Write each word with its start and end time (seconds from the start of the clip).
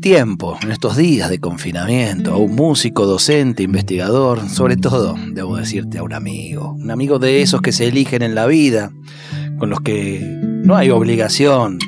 tiempo, 0.00 0.56
en 0.62 0.70
estos 0.70 0.96
días 0.96 1.30
de 1.30 1.38
confinamiento, 1.38 2.32
a 2.32 2.36
un 2.38 2.54
músico, 2.54 3.06
docente, 3.06 3.62
investigador, 3.62 4.48
sobre 4.48 4.76
todo, 4.76 5.14
debo 5.32 5.56
decirte, 5.56 5.98
a 5.98 6.02
un 6.02 6.12
amigo, 6.12 6.72
un 6.72 6.90
amigo 6.90 7.18
de 7.18 7.42
esos 7.42 7.60
que 7.62 7.72
se 7.72 7.88
eligen 7.88 8.22
en 8.22 8.34
la 8.34 8.46
vida, 8.46 8.92
con 9.58 9.70
los 9.70 9.80
que 9.80 10.20
no 10.64 10.76
hay 10.76 10.90
obligación 10.90 11.78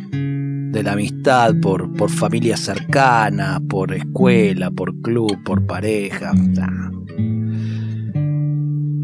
de 0.73 0.83
la 0.83 0.93
amistad 0.93 1.55
por, 1.61 1.93
por 1.95 2.11
familia 2.11 2.57
cercana, 2.57 3.61
por 3.69 3.93
escuela, 3.95 4.71
por 4.71 5.01
club, 5.01 5.43
por 5.45 5.67
pareja. 5.67 6.33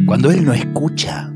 Cuando 0.06 0.30
él 0.30 0.45
no 0.45 0.52
escucha, 0.52 1.33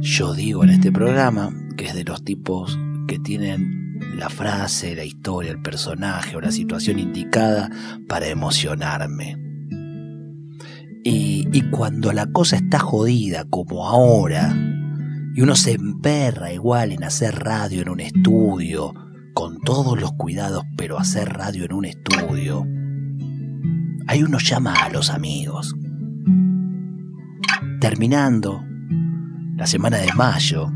yo 0.00 0.34
digo 0.34 0.64
en 0.64 0.70
este 0.70 0.90
programa 0.90 1.50
que 1.76 1.86
es 1.86 1.94
de 1.94 2.04
los 2.04 2.24
tipos 2.24 2.78
que 3.06 3.18
tienen 3.18 3.85
la 4.16 4.30
frase, 4.30 4.96
la 4.96 5.04
historia, 5.04 5.50
el 5.50 5.60
personaje 5.60 6.36
o 6.36 6.40
la 6.40 6.50
situación 6.50 6.98
indicada 6.98 7.70
para 8.08 8.26
emocionarme. 8.26 9.36
Y, 11.04 11.62
cuando 11.70 12.12
la 12.12 12.26
cosa 12.26 12.56
está 12.56 12.78
jodida 12.78 13.44
como 13.44 13.86
ahora, 13.86 14.56
y 15.34 15.40
uno 15.40 15.54
se 15.54 15.72
emperra 15.72 16.52
igual 16.52 16.92
en 16.92 17.04
hacer 17.04 17.34
radio 17.36 17.82
en 17.82 17.88
un 17.90 18.00
estudio, 18.00 18.92
con 19.34 19.60
todos 19.60 20.00
los 20.00 20.12
cuidados, 20.12 20.64
pero 20.76 20.98
hacer 20.98 21.28
radio 21.34 21.64
en 21.64 21.72
un 21.74 21.84
estudio, 21.84 22.66
ahí 24.06 24.22
uno 24.22 24.38
llama 24.38 24.74
a 24.74 24.88
los 24.90 25.10
amigos. 25.10 25.74
Terminando 27.80 28.64
la 29.56 29.66
semana 29.66 29.98
de 29.98 30.12
mayo, 30.14 30.72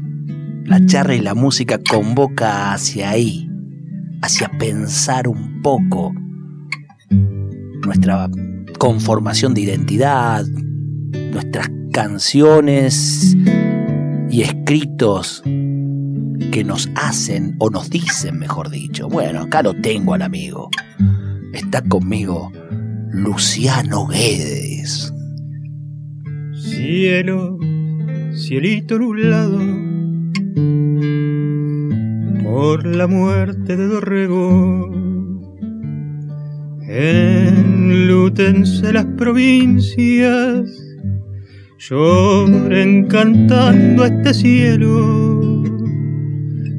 la 0.70 0.86
charla 0.86 1.16
y 1.16 1.20
la 1.20 1.34
música 1.34 1.80
convoca 1.90 2.72
hacia 2.72 3.10
ahí, 3.10 3.50
hacia 4.22 4.48
pensar 4.56 5.26
un 5.26 5.60
poco 5.62 6.14
nuestra 7.84 8.30
conformación 8.78 9.52
de 9.52 9.62
identidad, 9.62 10.44
nuestras 11.32 11.68
canciones 11.92 13.36
y 14.30 14.42
escritos 14.42 15.42
que 16.52 16.62
nos 16.64 16.88
hacen 16.94 17.56
o 17.58 17.68
nos 17.68 17.91
dicen, 17.91 18.38
mejor 18.38 18.70
dicho. 18.70 19.08
Bueno, 19.08 19.41
acá 19.41 19.64
lo 19.64 19.74
tengo 19.74 20.14
al 20.14 20.22
amigo. 20.22 20.70
Está 21.52 21.82
conmigo 21.82 22.52
Luciano 23.10 24.06
Guedes. 24.06 25.12
Cielo, 26.54 27.58
cielito 28.32 29.00
nublado 29.00 29.89
por 32.42 32.86
la 32.86 33.06
muerte 33.06 33.77
de 33.77 33.86
Dorrego. 33.86 34.91
Enlútense 36.89 38.92
las 38.92 39.05
provincias, 39.16 40.69
lloren 41.78 43.06
cantando 43.06 44.05
este 44.05 44.34
cielo, 44.34 45.62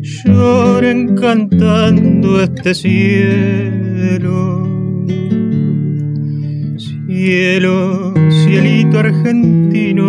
lloren 0.02 1.16
cantando 1.16 2.42
este 2.42 2.74
cielo. 2.74 4.68
Cielo, 6.78 8.14
cielito 8.30 9.00
argentino, 9.00 10.08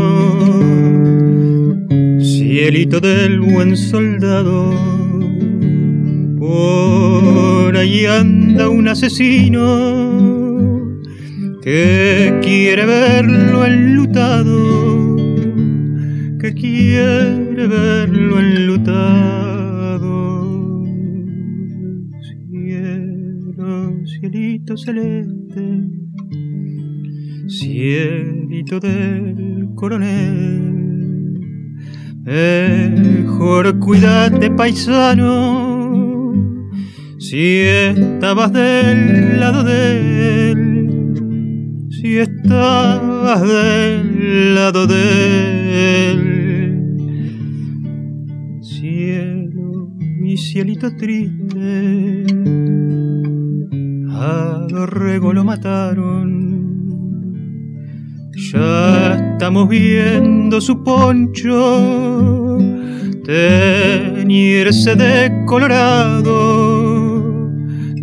cielito 2.52 3.00
del 3.00 3.40
buen 3.40 3.74
soldado 3.78 4.70
por 6.38 7.74
ahí 7.74 8.04
anda 8.04 8.68
un 8.68 8.88
asesino 8.88 9.62
que 11.62 12.38
quiere 12.42 12.84
verlo 12.84 13.64
enlutado, 13.64 15.16
que 16.40 16.52
quiere 16.52 17.66
verlo 17.66 18.38
enlutado. 18.38 20.12
Cielo, 22.50 23.94
cielito 24.04 24.76
celeste, 24.76 25.88
cielito 27.48 28.78
del 28.78 29.70
coronel, 29.74 30.71
mejor 32.24 33.78
cuídate 33.78 34.50
paisano 34.50 35.72
si 37.18 37.60
estabas 37.60 38.52
del 38.52 39.38
lado 39.38 39.62
de 39.62 40.50
él, 40.50 41.88
si 41.88 42.18
estabas 42.18 43.40
del 43.42 44.54
lado 44.54 44.86
de 44.88 46.10
él. 46.10 46.98
Cielo, 48.60 49.92
mi 49.98 50.36
cielito 50.36 50.94
triste, 50.96 52.26
a 54.10 54.66
Dorrego 54.68 55.32
lo 55.32 55.44
mataron. 55.44 56.71
Ya 58.50 59.32
estamos 59.32 59.68
viendo 59.68 60.60
su 60.60 60.82
poncho 60.82 62.58
teñirse 63.24 64.96
de 64.96 65.44
colorado 65.46 66.72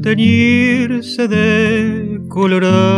teñirse 0.02 1.28
de 1.28 2.22
colorado. 2.30 2.90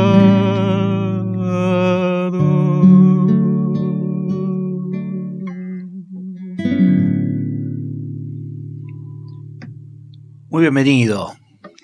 Muy 10.49 10.61
bienvenido. 10.61 11.33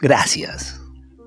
Gracias. 0.02 0.77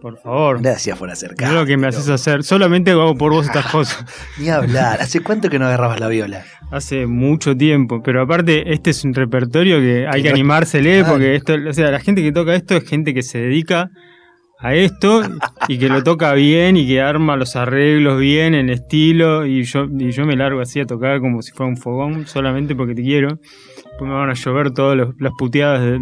Por 0.01 0.17
favor. 0.19 0.63
Gracias 0.63 0.99
por 0.99 1.11
acercarte. 1.11 1.45
Es 1.45 1.53
lo 1.53 1.67
que 1.67 1.77
me 1.77 1.87
haces 1.87 2.09
hacer. 2.09 2.43
Solamente 2.43 2.93
hago 2.93 3.15
por 3.17 3.33
vos 3.33 3.47
estas 3.47 3.67
cosas. 3.67 4.05
Ni 4.39 4.49
hablar. 4.49 5.01
¿Hace 5.01 5.21
cuánto 5.21 5.51
que 5.51 5.59
no 5.59 5.67
agarrabas 5.67 6.01
la 6.01 6.09
viola? 6.09 6.45
Hace 6.71 7.07
mucho 7.07 7.55
tiempo. 7.57 8.03
Pero 8.03 8.23
aparte, 8.23 8.73
este 8.73 8.91
es 8.91 9.05
un 9.05 9.13
repertorio 9.13 9.79
que 9.79 10.07
hay 10.11 10.23
que, 10.23 10.31
animársele, 10.31 11.05
porque 11.05 11.35
esto, 11.35 11.55
o 11.69 11.73
sea, 11.73 11.91
la 11.91 12.01
gente 12.01 12.23
que 12.23 12.33
toca 12.33 12.55
esto 12.55 12.77
es 12.77 12.89
gente 12.89 13.13
que 13.13 13.23
se 13.23 13.39
dedica 13.39 13.91
a 14.59 14.75
esto 14.75 15.23
y 15.69 15.79
que 15.79 15.89
lo 15.89 16.03
toca 16.03 16.33
bien 16.35 16.77
y 16.77 16.87
que 16.87 17.01
arma 17.01 17.37
los 17.37 17.57
arreglos 17.57 18.21
bien 18.21 18.55
en 18.55 18.69
estilo 18.69 19.47
y 19.47 19.65
yo, 19.65 19.87
y 19.99 20.11
yo 20.13 20.27
me 20.27 20.37
largo 20.37 20.61
así 20.61 20.81
a 20.81 20.87
tocar 20.87 21.21
como 21.21 21.41
si 21.41 21.53
fuera 21.53 21.71
un 21.71 21.79
fogón 21.79 22.27
solamente 22.27 22.75
porque 22.75 22.95
te 22.95 23.03
quiero. 23.03 23.39
Pues 23.99 24.09
me 24.09 24.15
van 24.15 24.31
a 24.31 24.35
llover 24.35 24.71
todas 24.71 24.97
las 25.19 25.33
puteadas. 25.39 26.01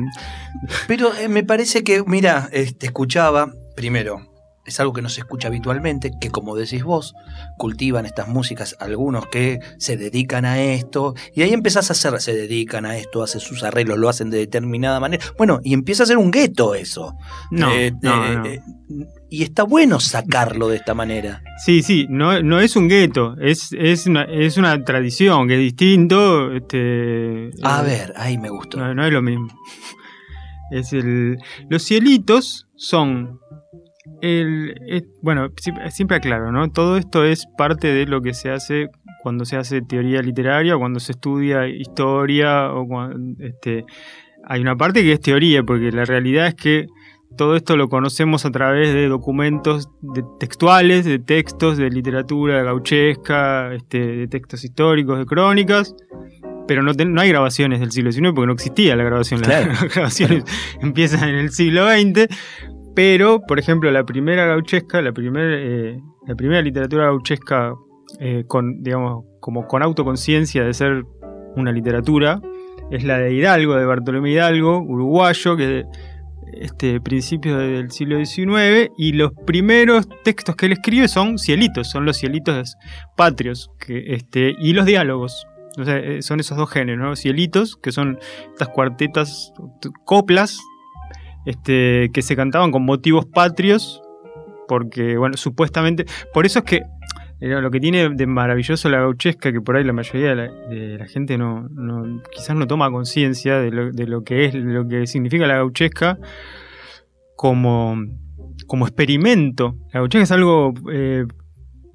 Pero 0.87 1.12
eh, 1.14 1.28
me 1.28 1.42
parece 1.42 1.82
que, 1.82 2.04
mira, 2.06 2.48
te 2.50 2.62
este, 2.62 2.87
escuchaba 2.87 3.53
primero, 3.78 4.26
es 4.66 4.80
algo 4.80 4.92
que 4.92 5.02
no 5.02 5.08
se 5.08 5.20
escucha 5.20 5.46
habitualmente, 5.46 6.10
que 6.20 6.30
como 6.30 6.56
decís 6.56 6.82
vos, 6.82 7.14
cultivan 7.56 8.06
estas 8.06 8.26
músicas 8.26 8.75
algunos 8.80 9.28
que 9.28 9.60
se 9.78 9.96
dedican 9.96 10.44
a 10.44 10.60
esto, 10.60 11.14
y 11.32 11.42
ahí 11.42 11.52
empezás 11.52 11.88
a 11.88 11.92
hacer, 11.92 12.20
se 12.20 12.34
dedican 12.34 12.86
a 12.86 12.96
esto, 12.96 13.22
hacen 13.22 13.40
sus 13.40 13.62
arreglos, 13.62 13.96
lo 13.96 14.08
hacen 14.08 14.30
de 14.30 14.38
determinada 14.38 14.98
manera. 14.98 15.25
Bueno, 15.38 15.60
y 15.62 15.75
empieza 15.75 16.02
a 16.02 16.06
ser 16.06 16.19
un 16.19 16.32
gueto 16.32 16.75
eso. 16.75 17.14
No, 17.52 17.70
eh, 17.70 17.94
eh, 18.02 18.42
eh, 18.44 18.60
y 19.30 19.44
está 19.44 19.62
bueno 19.62 20.00
sacarlo 20.00 20.66
de 20.69 20.76
esta 20.76 20.94
manera. 20.94 21.42
Sí, 21.64 21.82
sí, 21.82 22.06
no, 22.08 22.40
no 22.40 22.60
es 22.60 22.76
un 22.76 22.88
gueto, 22.88 23.34
es, 23.40 23.72
es, 23.72 24.06
una, 24.06 24.22
es 24.24 24.56
una 24.58 24.84
tradición 24.84 25.48
que 25.48 25.54
es 25.54 25.60
distinto. 25.60 26.52
Este, 26.52 27.50
a 27.62 27.82
ver, 27.82 28.14
ahí 28.16 28.38
me 28.38 28.48
gustó. 28.48 28.78
No, 28.78 28.94
no 28.94 29.06
es 29.06 29.12
lo 29.12 29.22
mismo. 29.22 29.48
Es 30.70 30.92
el, 30.92 31.38
los 31.70 31.82
cielitos 31.82 32.69
son 32.76 33.40
el, 34.20 35.06
bueno, 35.22 35.49
siempre 35.90 36.16
aclaro, 36.16 36.52
¿no? 36.52 36.70
Todo 36.70 36.96
esto 36.96 37.25
es 37.25 37.46
parte 37.56 37.93
de 37.93 38.06
lo 38.06 38.20
que 38.20 38.34
se 38.34 38.50
hace 38.50 38.88
cuando 39.22 39.44
se 39.44 39.56
hace 39.56 39.82
teoría 39.82 40.22
literaria, 40.22 40.76
cuando 40.76 41.00
se 41.00 41.12
estudia 41.12 41.66
historia, 41.69 42.72
o 42.72 42.87
cuando, 42.87 43.44
este, 43.44 43.84
hay 44.44 44.60
una 44.60 44.76
parte 44.76 45.02
que 45.02 45.12
es 45.12 45.20
teoría, 45.20 45.62
porque 45.62 45.90
la 45.93 46.05
realidad 46.05 46.46
es 46.46 46.55
que 46.55 46.87
todo 47.37 47.56
esto 47.56 47.76
lo 47.76 47.88
conocemos 47.88 48.44
a 48.46 48.50
través 48.50 48.93
de 48.94 49.06
documentos 49.08 49.88
textuales, 50.40 51.05
de 51.05 51.19
textos, 51.19 51.76
de 51.76 51.90
literatura 51.90 52.62
gauchesca, 52.62 53.72
este, 53.75 53.99
de 53.99 54.28
textos 54.28 54.64
históricos, 54.64 55.19
de 55.19 55.26
crónicas, 55.26 55.94
pero 56.66 56.82
no, 56.82 56.93
no, 56.93 57.20
hay 57.20 57.28
grabaciones 57.28 57.81
del 57.81 57.90
siglo 57.90 58.12
XIX 58.12 58.32
porque 58.34 58.46
no 58.46 58.52
existía 58.52 58.94
la 58.94 59.05
grabación. 59.05 59.40
Las 59.40 59.94
grabaciones 59.94 60.44
empiezan 60.81 61.28
en 61.31 61.37
el 61.37 61.50
siglo 61.50 61.88
XX, 61.88 62.28
pero, 62.98 63.42
por 63.42 63.60
ejemplo, 63.60 63.92
la 63.92 64.04
primera 64.04 64.44
gauchesca, 64.44 65.00
la, 65.00 65.10
eh, 65.14 66.00
primera 66.36 66.60
literatura 66.60 67.04
gauchesca 67.04 67.72
eh, 68.18 68.42
con, 68.48 68.82
digamos, 68.82 69.24
como 69.38 69.68
con 69.68 69.84
autoconciencia 69.84 70.64
de 70.64 70.74
ser 70.74 71.04
una 71.54 71.70
literatura, 71.70 72.40
es 72.90 73.04
la 73.04 73.18
de 73.18 73.32
Hidalgo, 73.32 73.76
de 73.76 73.84
Bartolomé 73.84 74.32
Hidalgo, 74.32 74.80
uruguayo, 74.80 75.56
que 75.56 75.84
este 76.54 77.00
principio 77.00 77.56
del 77.56 77.92
siglo 77.92 78.16
XIX, 78.16 78.90
y 78.98 79.12
los 79.12 79.30
primeros 79.46 80.08
textos 80.24 80.56
que 80.56 80.66
él 80.66 80.72
escribe 80.72 81.06
son 81.06 81.38
cielitos, 81.38 81.88
son 81.88 82.04
los 82.04 82.16
cielitos 82.16 82.74
patrios, 83.16 83.70
este, 83.86 84.56
y 84.58 84.72
los 84.72 84.86
diálogos. 84.86 85.46
Eh, 85.86 86.18
son 86.22 86.40
esos 86.40 86.58
dos 86.58 86.68
géneros, 86.68 87.00
¿no? 87.00 87.14
Cielitos, 87.14 87.76
que 87.76 87.92
son 87.92 88.18
estas 88.52 88.70
cuartetas, 88.70 89.52
coplas, 90.04 90.58
este, 91.48 92.10
que 92.12 92.20
se 92.20 92.36
cantaban 92.36 92.70
con 92.70 92.84
motivos 92.84 93.24
patrios, 93.24 94.02
porque, 94.68 95.16
bueno, 95.16 95.38
supuestamente, 95.38 96.04
por 96.34 96.44
eso 96.44 96.58
es 96.58 96.64
que 96.66 96.82
lo 97.40 97.70
que 97.70 97.80
tiene 97.80 98.10
de 98.10 98.26
maravilloso 98.26 98.90
la 98.90 98.98
gauchesca, 98.98 99.50
que 99.50 99.62
por 99.62 99.76
ahí 99.76 99.84
la 99.84 99.94
mayoría 99.94 100.34
de 100.34 100.98
la, 100.98 101.06
gente 101.06 101.38
no, 101.38 101.66
quizás 102.30 102.54
no 102.54 102.66
toma 102.66 102.90
conciencia 102.90 103.60
de 103.60 103.70
lo, 103.70 104.24
que 104.24 104.44
es, 104.44 104.54
lo 104.54 104.86
que 104.86 105.06
significa 105.06 105.46
la 105.46 105.54
gauchesca 105.54 106.18
como, 107.34 107.96
como 108.66 108.86
experimento. 108.86 109.74
La 109.94 110.00
gauchesca 110.00 110.24
es 110.24 110.32
algo 110.32 110.74
eh, 110.92 111.24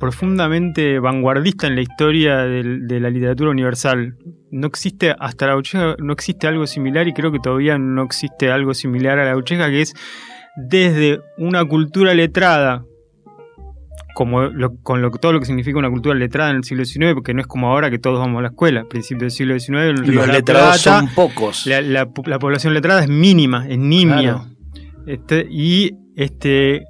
profundamente 0.03 1.00
vanguardista 1.00 1.65
en 1.65 1.75
la 1.75 1.81
historia 1.81 2.39
de, 2.39 3.00
la 3.00 3.09
literatura 3.09 3.51
universal. 3.51 4.17
No 4.51 4.67
existe, 4.67 5.15
hasta 5.17 5.47
la 5.47 5.53
gauchesca 5.53 5.95
no 5.97 6.11
existe 6.11 6.45
algo 6.45 6.67
similar 6.67 7.07
y 7.07 7.13
creo 7.13 7.31
que 7.31 7.39
todavía 7.39 7.77
no 7.77 8.03
existe 8.03 8.51
algo 8.51 8.73
similar 8.73 9.17
a 9.19 9.23
la 9.23 9.31
gauchesca, 9.31 9.69
que 9.69 9.81
es 9.81 9.94
desde 10.57 11.21
una 11.38 11.63
cultura 11.63 12.13
letrada 12.13 12.83
como 14.13 14.41
con 14.83 15.01
lo, 15.01 15.09
todo 15.11 15.31
lo 15.31 15.39
que 15.39 15.45
significa 15.45 15.79
una 15.79 15.89
cultura 15.89 16.15
letrada 16.15 16.50
en 16.50 16.57
el 16.57 16.63
siglo 16.65 16.83
XIX, 16.83 17.13
porque 17.13 17.33
no 17.33 17.39
es 17.39 17.47
como 17.47 17.69
ahora 17.69 17.89
que 17.89 17.97
todos 17.97 18.19
vamos 18.19 18.39
a 18.39 18.41
la 18.41 18.50
escuela. 18.50 18.81
A 18.81 18.85
principios 18.89 19.21
del 19.21 19.31
siglo 19.31 19.57
XIX, 19.57 20.01
el 20.01 20.15
Los 20.15 20.27
letrados 20.27 20.81
son 20.81 21.07
pocos. 21.15 21.65
La, 21.65 22.07
población 22.09 22.73
letrada 22.73 23.01
es 23.01 23.07
mínima, 23.07 23.65
es 23.69 23.77
nimia. 23.77 24.50
Este, 25.07 25.47
y 25.50 25.91
este, 26.17 26.83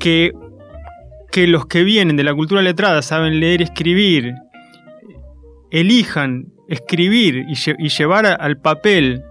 que, 0.00 0.32
que 1.36 1.46
los 1.46 1.66
que 1.66 1.84
vienen 1.84 2.16
de 2.16 2.24
la 2.24 2.32
cultura 2.32 2.62
letrada 2.62 3.02
saben 3.02 3.40
leer 3.40 3.60
y 3.60 3.64
escribir, 3.64 4.32
elijan 5.70 6.46
escribir 6.66 7.44
y 7.46 7.88
llevar 7.90 8.24
al 8.24 8.56
papel 8.56 9.22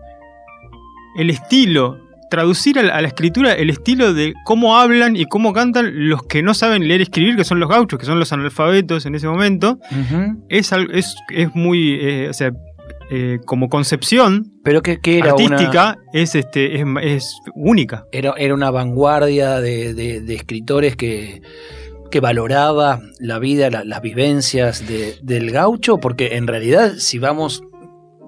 el 1.18 1.31
estilo 1.31 1.98
traducir 2.30 2.78
a 2.78 2.84
la, 2.84 3.07
escritura 3.07 3.54
el 3.54 3.72
estilo 3.72 4.13
de 4.13 4.36
cómo 4.44 4.78
hablan 4.78 5.16
y 5.16 5.25
cómo 5.25 5.52
cantan 5.52 6.07
los 6.07 6.22
que 6.22 6.44
no 6.44 6.54
saben 6.54 6.88
leer 6.88 7.00
y 7.00 7.04
escribir, 7.06 7.38
que 7.38 7.44
son 7.44 7.60
los 7.60 7.69
gauchos, 7.69 7.98
que 8.00 8.06
son 8.06 8.19
los 8.19 8.31
analfabetos 8.31 9.08
en 9.08 9.16
ese 9.16 9.28
momento, 9.28 9.80
es, 10.48 10.72
es, 10.94 11.16
es, 11.34 11.56
muy, 11.56 11.98
eh, 12.00 12.30
o 12.30 12.34
sea, 12.34 12.51
eh, 13.10 13.40
como 13.46 13.69
concepción 13.69 14.51
Pero 14.63 14.81
que, 14.81 15.00
era 15.04 15.31
artística 15.31 15.98
es, 16.13 16.36
este, 16.36 16.84
es, 17.04 17.36
única. 17.56 18.06
Era, 18.12 18.36
era 18.38 18.54
una 18.54 18.69
vanguardia 18.69 19.60
de, 19.60 20.24
escritores 20.36 20.96
que, 20.96 21.42
que 22.12 22.19
valoraba 22.19 23.02
la 23.19 23.40
vida, 23.40 23.69
las 23.69 24.02
vivencias 24.02 24.84
del 24.88 25.52
gaucho, 25.52 25.98
porque 25.98 26.36
en 26.36 26.48
realidad 26.48 26.94
si 26.98 27.19
vamos 27.19 27.63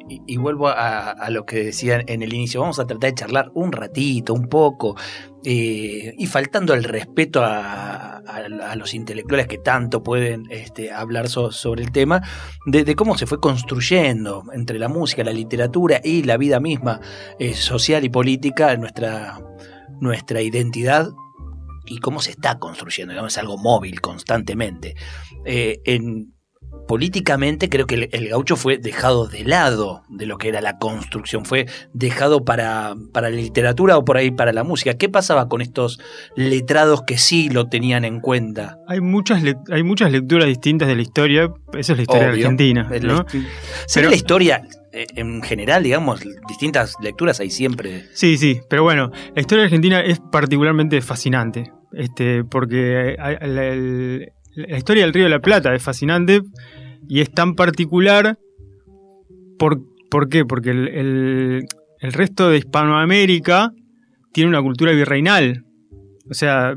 y, 0.09 0.37
vuelvo 0.37 0.69
a, 0.69 1.29
lo 1.29 1.45
que 1.45 1.65
decía 1.65 2.01
en 2.05 2.21
el 2.21 2.33
inicio, 2.33 2.61
vamos 2.61 2.79
a 2.79 2.85
tratar 2.85 3.11
de 3.11 3.15
charlar 3.15 3.51
un 3.53 3.71
ratito, 3.71 4.33
un 4.33 4.47
poco, 4.47 4.95
eh, 5.43 6.13
y 6.17 6.25
faltando 6.27 6.73
el 6.73 6.83
respeto 6.83 7.41
a, 7.43 8.23
los 8.75 8.93
intelectuales 8.93 9.47
que 9.47 9.57
tanto 9.57 10.03
pueden 10.03 10.45
este, 10.51 10.91
hablar 10.91 11.29
sobre 11.29 11.83
el 11.83 11.91
tema, 11.91 12.21
de, 12.65 12.95
cómo 12.95 13.17
se 13.17 13.25
fue 13.25 13.39
construyendo 13.39 14.43
entre 14.53 14.79
la 14.79 14.87
música, 14.87 15.23
la 15.23 15.33
literatura 15.33 15.99
y 16.03 16.23
la 16.23 16.37
vida 16.37 16.59
misma 16.59 16.99
eh, 17.39 17.53
social 17.53 18.03
y 18.03 18.09
política 18.09 18.75
nuestra, 18.77 19.39
nuestra 19.99 20.41
identidad 20.41 21.09
y 21.87 21.99
cómo 21.99 22.21
se 22.21 22.31
está 22.31 22.59
construyendo, 22.59 23.11
digamos, 23.13 23.33
es 23.33 23.37
algo 23.37 23.57
móvil 23.57 24.01
constantemente. 24.01 24.95
Eh, 25.45 25.81
en, 25.85 26.33
políticamente 26.87 27.69
creo 27.69 27.85
que 27.85 28.09
el, 28.11 28.29
gaucho 28.29 28.55
fue 28.55 28.77
dejado 28.77 29.27
de 29.27 29.43
lado 29.43 30.03
de 30.09 30.25
lo 30.25 30.37
que 30.37 30.49
era 30.49 30.61
la 30.61 30.77
construcción, 30.77 31.45
fue 31.45 31.67
dejado 31.93 32.45
para, 32.45 32.95
para 33.13 33.29
la 33.29 33.35
literatura 33.35 33.97
o 33.97 34.05
por 34.05 34.17
ahí 34.17 34.31
para 34.31 34.53
la 34.53 34.63
música. 34.63 34.95
¿Qué 34.95 35.09
pasaba 35.09 35.49
con 35.49 35.61
estos 35.61 35.99
letrados 36.35 37.01
que 37.03 37.17
sí 37.17 37.49
lo 37.49 37.67
tenían 37.67 38.05
en 38.05 38.19
cuenta? 38.19 38.77
Hay 38.87 39.01
muchas, 39.01 39.43
hay 39.71 39.83
muchas 39.83 40.11
lecturas 40.11 40.47
distintas 40.47 40.87
de 40.87 40.95
la 40.95 41.01
historia, 41.01 41.49
eso 41.73 41.93
es 41.93 41.97
la 41.97 42.01
historia 42.03 42.29
argentina. 42.29 42.89
¿no? 43.01 43.25
la 43.95 44.15
historia 44.15 44.61
en 44.91 45.41
general, 45.41 45.83
digamos, 45.83 46.21
distintas 46.47 46.95
lecturas 47.01 47.39
hay 47.39 47.49
siempre. 47.49 48.05
Sí, 48.13 48.37
sí, 48.37 48.61
pero 48.69 48.83
bueno, 48.83 49.11
la 49.35 49.41
historia 49.41 49.65
argentina 49.65 50.01
es 50.01 50.19
particularmente 50.31 51.01
fascinante, 51.01 51.71
este, 51.93 52.43
porque 52.43 53.15
el, 53.41 54.31
la 54.57 54.77
historia 54.77 55.03
del 55.03 55.13
Río 55.13 55.25
de 55.25 55.29
la 55.29 55.39
Plata 55.39 55.75
es 55.75 55.83
fascinante 55.83 56.41
y 57.07 57.21
es 57.21 57.31
tan 57.31 57.53
particular. 57.53 58.39
¿Por, 59.59 59.81
¿por 60.09 60.29
qué? 60.29 60.45
Porque 60.45 60.71
el, 60.71 61.67
resto 62.01 62.49
de 62.49 62.57
Hispanoamérica 62.57 63.71
tiene 64.33 64.49
una 64.49 64.61
cultura 64.61 64.93
virreinal. 64.93 65.63
O 66.29 66.33
sea, 66.33 66.75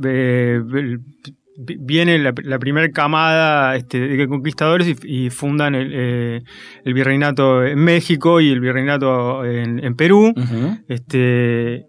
viene 1.61 2.19
la, 2.19 2.59
primera 2.59 2.91
camada 2.91 3.77
este, 3.77 4.01
de 4.01 4.29
conquistadores 4.29 4.97
y, 5.05 5.31
fundan 5.31 5.75
eh, 5.75 6.43
el, 6.85 6.95
virreinato 6.95 7.65
en 7.65 7.79
México 7.79 8.41
y 8.41 8.51
el 8.51 8.61
virreinato 8.61 9.45
en, 9.45 9.95
Perú. 9.95 10.33
este, 10.89 11.87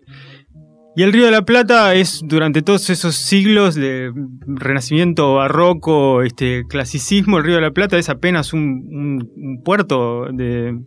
y 0.95 1.03
el 1.03 1.13
Río 1.13 1.25
de 1.25 1.31
la 1.31 1.43
Plata 1.43 1.93
es 1.95 2.21
durante 2.23 2.61
todos 2.61 2.89
esos 2.89 3.15
siglos 3.15 3.75
de 3.75 4.11
renacimiento 4.45 5.35
barroco, 5.35 6.21
este 6.21 6.63
clasicismo, 6.67 7.37
el 7.37 7.45
Río 7.45 7.55
de 7.55 7.61
la 7.61 7.71
Plata 7.71 7.97
es 7.97 8.09
apenas 8.09 8.51
un, 8.51 9.61
puerto 9.63 10.27
de, 10.33 10.77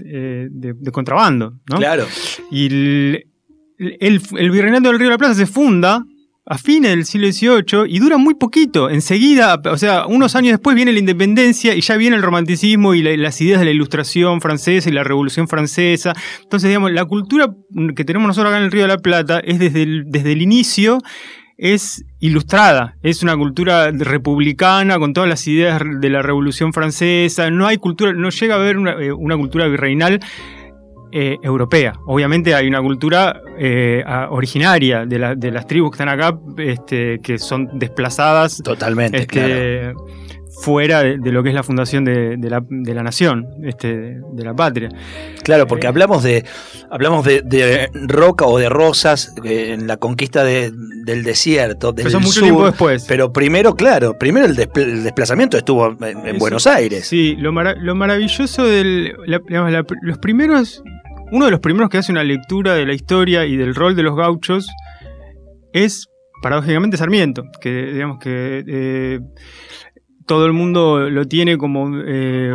de, 0.00 0.92
contrabando, 0.92 1.58
¿no? 1.70 1.76
Claro. 1.76 2.06
Y 2.50 2.66
el, 2.66 3.26
el, 3.78 4.22
el 4.38 4.50
virreinato 4.50 4.88
del 4.88 4.98
Río 4.98 5.08
de 5.08 5.14
la 5.14 5.18
Plata 5.18 5.34
se 5.34 5.46
funda 5.46 6.04
a 6.50 6.56
fines 6.56 6.90
del 6.90 7.04
siglo 7.04 7.30
XVIII 7.30 7.84
y 7.88 7.98
dura 7.98 8.16
muy 8.16 8.34
poquito. 8.34 8.88
Enseguida, 8.88 9.60
o 9.64 9.76
sea, 9.76 10.06
unos 10.06 10.34
años 10.34 10.52
después 10.52 10.74
viene 10.74 10.92
la 10.92 10.98
independencia 10.98 11.74
y 11.74 11.82
ya 11.82 11.96
viene 11.96 12.16
el 12.16 12.22
romanticismo 12.22 12.94
y 12.94 13.02
las 13.02 13.40
ideas 13.40 13.60
de 13.60 13.66
la 13.66 13.70
ilustración 13.70 14.40
francesa 14.40 14.88
y 14.88 14.92
la 14.92 15.04
revolución 15.04 15.46
francesa. 15.46 16.14
Entonces, 16.42 16.68
digamos, 16.68 16.90
la 16.92 17.04
cultura 17.04 17.54
que 17.94 18.04
tenemos 18.04 18.26
nosotros 18.26 18.50
acá 18.50 18.58
en 18.58 18.64
el 18.64 18.72
Río 18.72 18.82
de 18.82 18.88
la 18.88 18.98
Plata 18.98 19.40
es 19.40 19.58
desde 19.58 19.82
el, 19.82 20.04
desde 20.06 20.32
el 20.32 20.42
inicio 20.42 20.98
es 21.58 22.04
ilustrada, 22.20 22.96
es 23.02 23.24
una 23.24 23.36
cultura 23.36 23.90
republicana 23.90 24.96
con 25.00 25.12
todas 25.12 25.28
las 25.28 25.44
ideas 25.48 25.82
de 26.00 26.08
la 26.08 26.22
Revolución 26.22 26.72
Francesa, 26.72 27.50
no 27.50 27.66
hay 27.66 27.78
cultura, 27.78 28.12
no 28.12 28.30
llega 28.30 28.54
a 28.54 28.58
haber 28.58 28.78
una, 28.78 28.92
eh, 28.92 29.12
una 29.12 29.36
cultura 29.36 29.66
virreinal 29.66 30.20
eh, 31.10 31.38
europea. 31.42 31.94
Obviamente 32.06 32.54
hay 32.54 32.68
una 32.68 32.82
cultura 32.82 33.40
eh, 33.58 34.04
originaria 34.28 35.06
de, 35.06 35.18
las 35.18 35.66
tribus 35.66 35.90
que 35.90 35.94
están 35.94 36.08
acá, 36.08 36.38
este, 36.58 37.18
que 37.20 37.38
son 37.38 37.78
desplazadas. 37.78 38.60
Totalmente, 38.62 39.18
este, 39.18 39.94
Fuera 40.60 41.02
de, 41.02 41.18
lo 41.30 41.42
que 41.42 41.50
es 41.50 41.54
la 41.54 41.62
fundación 41.62 42.04
de, 42.04 42.36
la, 42.50 43.02
nación, 43.02 43.46
este, 43.62 44.18
de 44.32 44.44
la 44.44 44.54
patria. 44.54 44.88
Claro, 45.44 45.66
porque 45.66 45.86
eh, 45.86 45.88
hablamos 45.88 46.22
de 46.24 46.44
hablamos 46.90 47.24
de, 47.24 47.88
roca 48.08 48.44
o 48.46 48.58
de 48.58 48.68
rosas 48.68 49.34
en 49.44 49.86
la 49.86 49.98
conquista 49.98 50.42
del 50.42 51.22
desierto, 51.22 51.92
del 51.92 52.06
pero 52.06 52.20
mucho 52.20 52.40
tiempo 52.40 52.66
después. 52.66 53.04
Pero 53.06 53.32
primero, 53.32 53.76
claro, 53.76 54.18
primero 54.18 54.46
el, 54.46 54.56
desplazamiento 54.56 55.56
estuvo 55.56 55.96
en, 56.04 56.38
Buenos 56.38 56.66
Aires. 56.66 57.06
Sí, 57.06 57.36
lo, 57.36 57.52
maravilloso 57.52 58.64
de 58.64 59.14
los 60.02 60.18
primeros 60.18 60.82
uno 61.30 61.44
de 61.44 61.50
los 61.50 61.60
primeros 61.60 61.90
que 61.90 61.98
hace 61.98 62.12
una 62.12 62.24
lectura 62.24 62.74
de 62.74 62.86
la 62.86 62.94
historia 62.94 63.44
y 63.44 63.56
del 63.56 63.74
rol 63.74 63.94
de 63.94 64.02
los 64.02 64.16
gauchos 64.16 64.68
es, 65.72 66.06
paradójicamente, 66.42 66.96
Sarmiento, 66.96 67.44
que 67.60 67.92
digamos 67.92 68.18
que 68.18 68.64
eh, 68.66 69.20
todo 70.26 70.46
el 70.46 70.52
mundo 70.52 71.10
lo 71.10 71.26
tiene 71.26 71.58
como 71.58 71.90
eh, 72.04 72.52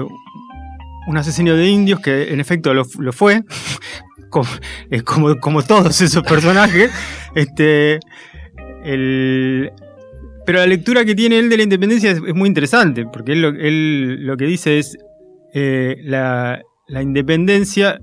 un 1.07 1.17
asesino 1.17 1.55
de 1.55 1.67
indios, 1.67 1.99
que 1.99 2.33
en 2.33 2.39
efecto 2.39 2.73
lo, 2.73 2.85
fue, 2.85 3.43
como, 5.05 5.39
como, 5.39 5.63
todos 5.63 6.01
esos 6.01 6.23
personajes. 6.23 6.91
este, 7.35 7.99
pero 10.45 10.59
la 10.59 10.67
lectura 10.67 11.05
que 11.05 11.15
tiene 11.15 11.39
él 11.39 11.49
de 11.49 11.57
la 11.57 11.63
independencia 11.63 12.11
es, 12.11 12.21
muy 12.33 12.47
interesante, 12.47 13.05
porque 13.05 13.33
él 13.33 13.41
lo, 13.41 13.49
él 13.49 14.25
lo, 14.25 14.37
que 14.37 14.45
dice 14.45 14.79
es 14.79 14.97
eh, 15.53 15.97
la, 16.03 16.61
la, 16.87 17.01
independencia 17.01 17.99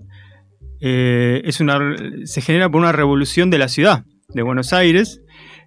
eh, 0.81 1.43
es 1.45 1.61
una, 1.61 1.79
se 2.25 2.41
genera 2.41 2.71
por 2.71 2.81
una 2.81 2.93
revolución 2.93 3.51
de 3.51 3.59
la 3.59 3.69
ciudad 3.69 4.05
de 4.29 4.43
Buenos 4.43 4.73
Aires, 4.73 5.21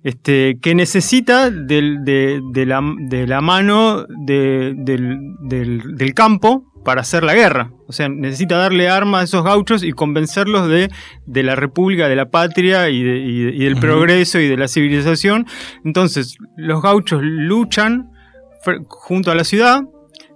este, 0.04 0.58
que 0.62 0.76
necesita 0.76 1.50
del, 1.50 2.04
de, 2.04 2.42
de, 2.52 2.66
la, 2.66 2.82
de, 2.98 3.28
la, 3.28 3.42
mano 3.42 4.06
del, 4.08 4.84
del, 4.84 5.38
del, 5.98 6.14
campo 6.14 6.66
para 6.84 7.02
hacer 7.02 7.24
la 7.24 7.34
guerra. 7.34 7.72
O 7.88 7.94
sea, 7.94 8.10
necesita 8.10 8.58
darle 8.58 8.90
armas 8.90 9.22
a 9.22 9.24
esos 9.24 9.44
gauchos 9.44 9.84
y 9.84 9.92
convencerlos 9.94 10.68
de, 10.68 10.90
la 11.44 11.56
república, 11.56 12.10
de 12.10 12.18
la 12.18 12.30
patria 12.30 12.90
y, 12.90 12.98
y 12.98 13.64
del 13.64 13.78
progreso 13.78 14.40
y 14.40 14.48
de 14.48 14.58
la 14.58 14.68
civilización. 14.68 15.46
Entonces, 15.86 16.38
los 16.58 16.82
gauchos 16.82 17.22
luchan 17.24 18.10
junto 18.88 19.32
a 19.32 19.36
la 19.36 19.44
ciudad 19.44 19.84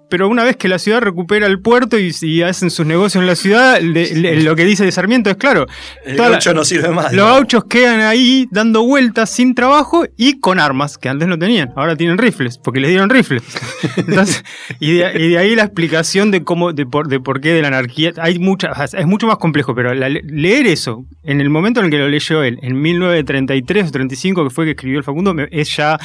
pero 0.09 0.27
una 0.27 0.43
vez 0.43 0.55
que 0.57 0.67
la 0.67 0.79
ciudad 0.79 1.01
recupera 1.01 1.47
el 1.47 1.59
puerto 1.59 1.97
y, 1.97 2.41
hacen 2.41 2.69
sus 2.69 2.85
negocios 2.85 3.21
en 3.21 3.27
la 3.27 3.35
ciudad, 3.35 3.79
lo 3.81 4.55
que 4.55 4.65
dice 4.65 4.85
de 4.85 4.91
Sarmiento 4.91 5.29
es 5.29 5.37
claro. 5.37 5.65
El 6.05 6.17
gaucho 6.17 6.53
no 6.53 6.63
sirve 6.63 6.89
más. 6.89 7.13
Los 7.13 7.25
gauchos 7.25 7.65
quedan 7.65 8.01
ahí 8.01 8.47
dando 8.51 8.83
vueltas 8.83 9.29
sin 9.29 9.55
trabajo 9.55 10.05
y 10.17 10.39
con 10.39 10.59
armas, 10.59 10.97
que 10.97 11.09
antes 11.09 11.27
no 11.27 11.37
tenían. 11.37 11.71
Ahora 11.75 11.95
tienen 11.95 12.17
rifles, 12.17 12.57
porque 12.57 12.79
les 12.79 12.89
dieron 12.89 13.09
rifles. 13.09 13.43
y, 14.79 14.93
de, 14.93 15.37
ahí 15.37 15.55
la 15.55 15.63
explicación 15.63 16.31
de 16.31 16.43
cómo, 16.43 16.73
de 16.73 16.85
por, 16.85 17.07
de 17.07 17.19
por 17.19 17.41
qué 17.41 17.53
de 17.53 17.61
la 17.61 17.69
anarquía. 17.69 18.13
Hay 18.17 18.39
muchas, 18.39 18.93
es 18.93 19.05
mucho 19.05 19.27
más 19.27 19.37
complejo, 19.37 19.75
pero 19.75 19.93
leer 19.93 20.67
eso, 20.67 21.05
en 21.23 21.41
el 21.41 21.49
momento 21.49 21.79
en 21.79 21.87
el 21.87 21.91
que 21.91 21.97
lo 21.97 22.07
leyó 22.07 22.43
él, 22.43 22.59
en 22.61 22.81
1933 22.81 23.87
o 23.87 23.91
35, 23.91 24.43
que 24.45 24.49
fue 24.49 24.65
que 24.65 24.71
escribió 24.71 24.99
el 24.99 25.03
Facundo, 25.03 25.35
es 25.51 25.75
ya 25.75 25.97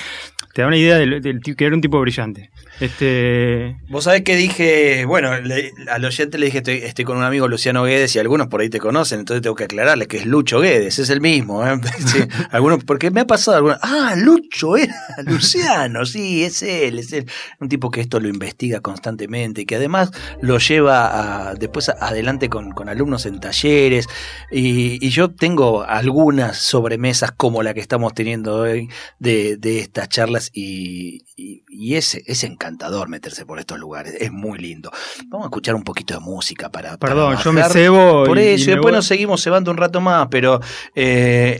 te 0.55 0.63
da 0.63 0.69
una 0.69 0.77
idea 0.77 0.99
del, 0.99 1.41
que 1.41 1.65
era 1.65 1.75
un 1.75 1.81
tipo 1.81 2.01
brillante. 2.01 2.51
Este... 2.83 3.77
Vos 3.89 4.05
sabés 4.05 4.23
que 4.23 4.35
dije, 4.35 5.05
bueno, 5.05 5.31
al 5.31 6.05
oyente 6.05 6.37
le 6.37 6.47
dije, 6.47 6.63
estoy, 6.85 7.05
con 7.05 7.17
un 7.17 7.23
amigo 7.23 7.47
Luciano 7.47 7.85
Guedes 7.85 8.17
y 8.17 8.19
algunos 8.19 8.49
por 8.49 8.61
ahí 8.61 8.71
te 8.71 8.81
conocen, 8.81 9.21
entonces 9.21 9.41
tengo 9.41 9.55
que 9.55 9.65
aclararle 9.65 10.09
que 10.09 10.17
es 10.17 10.27
Lucho 10.27 10.59
Guedes, 10.59 10.99
es 10.99 11.09
el 11.09 11.21
mismo. 11.21 11.65
¿eh? 11.65 11.79
algunos, 12.51 12.83
porque 12.83 13.13
me 13.13 13.21
ha 13.21 13.27
pasado 13.27 13.59
algunos, 13.59 13.79
ah, 13.83 14.15
Lucho 14.17 14.77
era 14.77 14.97
Luciano, 15.27 16.05
sí, 16.05 16.43
es 16.43 16.63
él, 16.63 16.99
es 16.99 17.13
él. 17.13 17.27
Un 17.61 17.69
tipo 17.69 17.89
que 17.91 18.01
esto 18.01 18.19
lo 18.19 18.29
investiga 18.29 18.81
constantemente 18.81 19.61
y 19.61 19.65
que 19.65 19.77
además 19.77 20.11
lo 20.41 20.59
lleva 20.59 21.55
después 21.57 21.89
adelante 21.89 22.49
con, 22.49 22.73
alumnos 22.89 23.27
en 23.27 23.39
talleres. 23.39 24.09
Y, 24.51 25.09
yo 25.13 25.31
tengo 25.31 25.83
algunas 25.83 26.57
sobremesas 26.57 27.33
como 27.33 27.63
la 27.63 27.75
que 27.75 27.81
estamos 27.81 28.15
teniendo 28.15 28.57
hoy 28.57 28.89
de, 29.19 29.59
estas 29.63 30.09
charlas 30.09 30.51
y, 30.53 31.27
y, 31.37 31.95
es, 31.95 32.15
encantador 32.43 32.72
meterse 33.09 33.47
por 33.47 33.59
estos 33.59 33.79
lugares, 33.79 34.15
es 34.19 34.33
muy 34.33 34.59
lindo. 34.59 34.91
Vamos 35.27 35.47
a 35.47 35.49
escuchar 35.49 35.75
un 35.75 35.83
poquito 35.83 36.15
de 36.15 36.21
música 36.21 36.71
para... 36.71 36.97
Perdón, 36.97 37.37
yo 37.43 37.53
me 37.53 37.63
cebo. 37.65 38.25
Por 38.25 38.39
eso, 38.39 38.71
y, 38.71 38.75
después 38.75 38.95
nos 38.95 39.07
seguimos 39.07 39.43
cebando 39.43 39.71
un 39.71 39.77
rato 39.77 40.01
más, 40.01 40.29
pero 40.31 40.61
eh, 40.95 41.59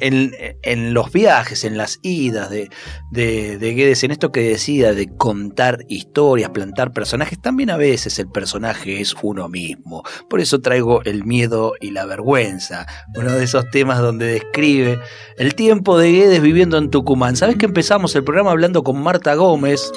en, 0.63 0.95
los 0.95 1.13
viajes, 1.13 1.65
en 1.65 1.77
las 1.77 1.99
idas 2.03 2.51
de, 2.51 2.71
de, 3.11 3.59
de 3.59 3.75
Guedes, 3.75 4.05
en 4.05 4.11
esto 4.11 4.33
que 4.33 4.41
decía 4.41 4.93
de 4.93 5.15
contar 5.17 5.85
historias, 5.89 6.51
plantar 6.51 6.93
personajes, 6.93 7.41
también 7.41 7.71
a 7.71 7.77
veces 7.77 8.19
el 8.19 8.29
personaje 8.29 9.01
es 9.01 9.15
uno 9.23 9.49
mismo. 9.49 10.03
Por 10.29 10.41
eso 10.41 10.61
traigo 10.61 11.03
el 11.05 11.25
miedo 11.25 11.75
y 11.81 11.91
la 11.91 12.07
vergüenza, 12.07 12.87
uno 13.15 13.33
de 13.33 13.45
esos 13.45 13.71
temas 13.71 14.01
donde 14.01 14.27
describe 14.27 15.01
el 15.37 15.55
tiempo 15.55 15.99
de 15.99 16.13
Guedes 16.13 16.43
viviendo 16.43 16.79
en 16.79 16.91
Tucumán. 16.91 17.37
¿Sabes 17.37 17.57
que 17.57 17.67
empezamos 17.67 18.15
el 18.17 18.25
programa 18.25 18.51
hablando 18.51 18.83
con 18.83 19.03
Marta 19.03 19.35
Gómez 19.35 19.93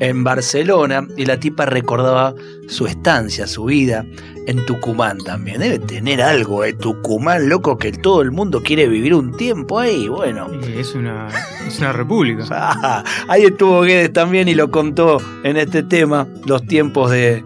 en 0.00 0.24
Barcelona 0.24 1.06
y 1.16 1.24
la 1.24 1.38
tipa 1.40 1.66
recordaba 1.66 2.34
su 2.68 2.86
estancia, 2.86 3.46
su 3.46 3.64
vida 3.64 4.04
en 4.46 4.64
Tucumán 4.64 5.18
también. 5.18 5.60
Debe 5.60 5.78
tener 5.78 6.22
algo 6.22 6.62
de 6.62 6.72
Tucumán, 6.72 7.48
loco, 7.48 7.78
que 7.78 7.92
todo 7.92 8.22
el 8.22 8.30
mundo 8.30 8.62
quiere 8.62 8.88
vivir 8.88 9.14
un 9.14 9.36
tiempo 9.36 9.78
ahí. 9.78 10.08
Bueno. 10.08 10.48
Es 10.76 10.94
una, 10.94 11.28
es 11.66 11.78
una 11.78 11.92
república. 11.92 12.44
Ah, 12.78 13.02
ahí 13.28 13.44
estuvo 13.44 13.82
Guedes 13.82 14.12
también 14.12 14.48
y 14.48 14.54
lo 14.54 14.70
contó 14.70 15.18
en 15.44 15.56
este 15.56 15.82
tema, 15.82 16.26
los 16.44 16.66
tiempos 16.66 17.10
de, 17.10 17.44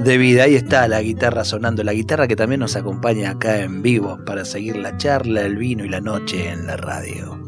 de 0.00 0.18
vida. 0.18 0.44
Ahí 0.44 0.54
está 0.54 0.88
la 0.88 1.00
guitarra 1.00 1.44
sonando, 1.44 1.82
la 1.84 1.92
guitarra 1.92 2.26
que 2.26 2.36
también 2.36 2.60
nos 2.60 2.76
acompaña 2.76 3.30
acá 3.30 3.60
en 3.60 3.82
vivo 3.82 4.18
para 4.24 4.44
seguir 4.44 4.76
la 4.76 4.96
charla, 4.96 5.42
el 5.42 5.56
vino 5.56 5.84
y 5.84 5.88
la 5.88 6.00
noche 6.00 6.50
en 6.50 6.66
la 6.66 6.76
radio. 6.76 7.38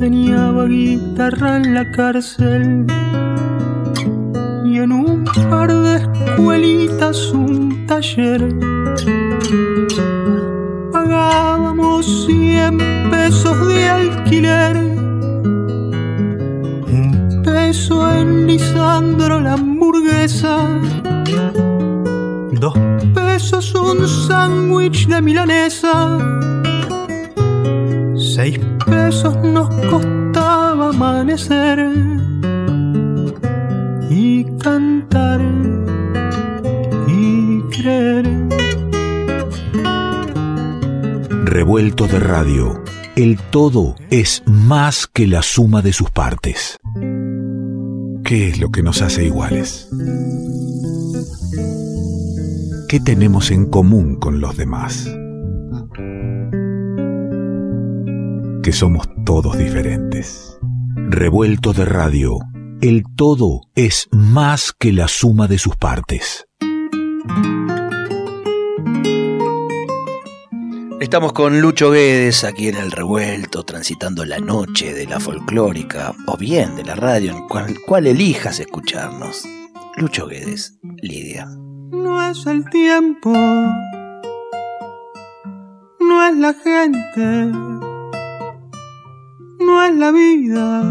Enseñaba 0.00 0.64
guitarra 0.64 1.56
en 1.58 1.74
la 1.74 1.90
cárcel. 1.92 2.86
Y 4.64 4.78
en 4.78 4.92
un 4.92 5.24
par 5.50 5.70
de 5.70 5.96
escuelitas 5.96 7.30
un 7.32 7.86
taller. 7.86 8.48
Pagábamos 10.90 12.24
cien 12.24 12.78
pesos 13.10 13.68
de 13.68 13.88
alquiler, 13.88 14.76
un 16.86 17.42
peso 17.44 18.10
en 18.14 18.46
Lisandro 18.46 19.38
la 19.38 19.52
hamburguesa, 19.52 20.66
dos 22.52 22.74
pesos 23.14 23.74
un 23.74 24.08
sándwich 24.08 25.08
de 25.08 25.20
milanesa, 25.20 26.16
seis 28.16 28.58
pesos 28.90 29.36
nos 29.42 29.68
costaba 29.86 30.88
amanecer 30.88 31.78
y 34.10 34.44
cantar 34.58 35.40
y 37.06 37.60
creer. 37.70 38.26
Revuelto 41.44 42.06
de 42.06 42.18
radio. 42.18 42.82
El 43.16 43.38
todo 43.38 43.96
es 44.10 44.42
más 44.46 45.06
que 45.06 45.26
la 45.26 45.42
suma 45.42 45.82
de 45.82 45.92
sus 45.92 46.10
partes. 46.10 46.78
¿Qué 48.24 48.48
es 48.48 48.60
lo 48.60 48.70
que 48.70 48.82
nos 48.82 49.02
hace 49.02 49.24
iguales? 49.24 49.88
¿Qué 52.88 53.00
tenemos 53.00 53.50
en 53.50 53.66
común 53.66 54.16
con 54.16 54.40
los 54.40 54.56
demás? 54.56 55.08
Que 58.62 58.72
somos 58.72 59.08
todos 59.24 59.56
diferentes. 59.56 60.58
Revuelto 60.94 61.72
de 61.72 61.84
radio, 61.84 62.38
el 62.80 63.04
todo 63.16 63.62
es 63.74 64.08
más 64.12 64.72
que 64.78 64.92
la 64.92 65.08
suma 65.08 65.48
de 65.48 65.58
sus 65.58 65.76
partes. 65.76 66.46
Estamos 71.00 71.32
con 71.32 71.60
Lucho 71.60 71.90
Guedes 71.90 72.44
aquí 72.44 72.68
en 72.68 72.76
el 72.76 72.92
revuelto, 72.92 73.62
transitando 73.64 74.24
la 74.26 74.38
noche 74.38 74.92
de 74.92 75.06
la 75.06 75.18
folclórica 75.18 76.14
o 76.26 76.36
bien 76.36 76.76
de 76.76 76.84
la 76.84 76.94
radio, 76.94 77.32
en 77.32 77.48
cual, 77.48 77.74
cual 77.86 78.06
elijas 78.06 78.60
escucharnos. 78.60 79.44
Lucho 79.96 80.26
Guedes, 80.26 80.78
Lidia. 81.00 81.46
No 81.46 82.30
es 82.30 82.46
el 82.46 82.68
tiempo, 82.68 83.32
no 86.00 86.26
es 86.28 86.36
la 86.36 86.54
gente 86.54 87.89
no 89.80 89.86
es 89.86 89.96
la 89.96 90.10
vida. 90.12 90.82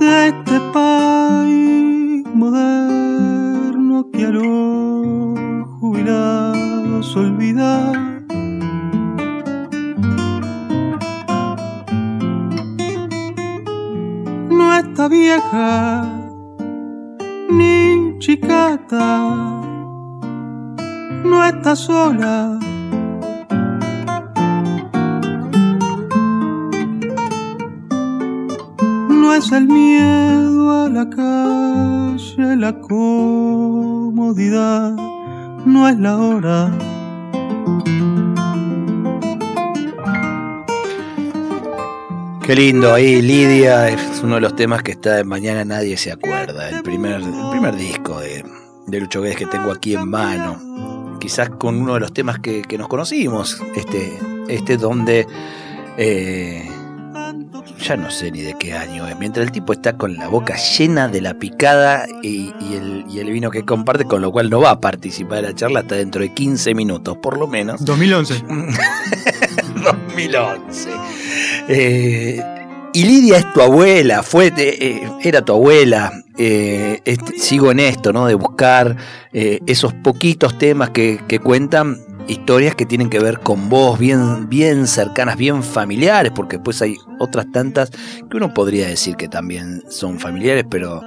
De 0.00 0.28
este 0.28 0.60
país 0.74 2.26
moderno 2.34 4.06
que 4.12 4.26
a 4.26 4.30
los 4.30 5.68
jubilados 5.78 7.16
olvida. 7.16 7.92
No 14.50 14.74
está 14.74 15.08
vieja 15.08 16.04
ni 17.50 18.18
chicata, 18.18 19.62
no 21.24 21.44
está 21.44 21.74
sola 21.74 22.69
el 29.48 29.66
miedo 29.68 30.84
a 30.84 30.88
la 30.90 31.08
calle, 31.08 32.56
la 32.56 32.78
comodidad, 32.78 34.12
no 35.64 35.88
es 35.88 35.98
la 35.98 36.18
hora. 36.18 36.70
Qué 42.42 42.54
lindo 42.54 42.92
ahí, 42.92 43.22
Lidia, 43.22 43.88
es 43.88 44.20
uno 44.22 44.34
de 44.34 44.42
los 44.42 44.54
temas 44.54 44.82
que 44.82 44.92
está 44.92 45.20
en 45.20 45.28
Mañana 45.28 45.64
Nadie 45.64 45.96
se 45.96 46.12
acuerda, 46.12 46.68
el 46.68 46.82
primer, 46.82 47.22
el 47.22 47.50
primer 47.50 47.76
disco 47.76 48.20
de, 48.20 48.44
de 48.88 49.00
Lucho 49.00 49.22
Guedes 49.22 49.38
que 49.38 49.46
tengo 49.46 49.72
aquí 49.72 49.94
en 49.94 50.06
mano. 50.06 51.16
Quizás 51.18 51.48
con 51.48 51.80
uno 51.80 51.94
de 51.94 52.00
los 52.00 52.12
temas 52.12 52.40
que, 52.40 52.60
que 52.60 52.76
nos 52.76 52.88
conocimos, 52.88 53.58
este, 53.74 54.18
este 54.48 54.76
donde 54.76 55.26
eh, 55.96 56.68
ya 57.80 57.96
no 57.96 58.10
sé 58.10 58.30
ni 58.30 58.42
de 58.42 58.54
qué 58.58 58.74
año 58.74 59.06
es. 59.06 59.18
Mientras 59.18 59.46
el 59.46 59.52
tipo 59.52 59.72
está 59.72 59.96
con 59.96 60.16
la 60.16 60.28
boca 60.28 60.56
llena 60.56 61.08
de 61.08 61.20
la 61.20 61.34
picada 61.34 62.06
y, 62.22 62.52
y 62.60 62.74
el, 62.74 63.04
y 63.08 63.18
el 63.18 63.30
vino 63.30 63.50
que 63.50 63.64
comparte, 63.64 64.04
con 64.04 64.22
lo 64.22 64.30
cual 64.32 64.50
no 64.50 64.60
va 64.60 64.70
a 64.70 64.80
participar 64.80 65.42
de 65.42 65.48
la 65.48 65.54
charla 65.54 65.80
hasta 65.80 65.96
dentro 65.96 66.22
de 66.22 66.32
15 66.32 66.74
minutos, 66.74 67.16
por 67.18 67.38
lo 67.38 67.46
menos. 67.46 67.84
2011. 67.84 68.44
2011. 69.82 70.90
Eh, 71.72 72.42
y 72.92 73.04
Lidia 73.04 73.38
es 73.38 73.52
tu 73.52 73.60
abuela, 73.60 74.24
fue, 74.24 74.52
eh, 74.56 75.08
era 75.22 75.44
tu 75.44 75.52
abuela. 75.52 76.12
Eh, 76.36 77.00
este, 77.04 77.38
sigo 77.38 77.70
en 77.70 77.78
esto, 77.78 78.12
¿no? 78.12 78.26
De 78.26 78.34
buscar 78.34 78.96
eh, 79.32 79.60
esos 79.66 79.92
poquitos 79.94 80.58
temas 80.58 80.90
que, 80.90 81.20
que 81.28 81.38
cuentan 81.38 81.98
historias 82.30 82.74
que 82.74 82.86
tienen 82.86 83.10
que 83.10 83.18
ver 83.18 83.40
con 83.40 83.68
vos, 83.68 83.98
bien, 83.98 84.48
bien 84.48 84.86
cercanas, 84.86 85.36
bien 85.36 85.62
familiares, 85.62 86.32
porque 86.34 86.56
después 86.56 86.80
hay 86.82 86.96
otras 87.18 87.50
tantas 87.52 87.90
que 87.90 88.36
uno 88.36 88.54
podría 88.54 88.86
decir 88.86 89.16
que 89.16 89.28
también 89.28 89.82
son 89.88 90.18
familiares, 90.20 90.64
pero 90.70 91.02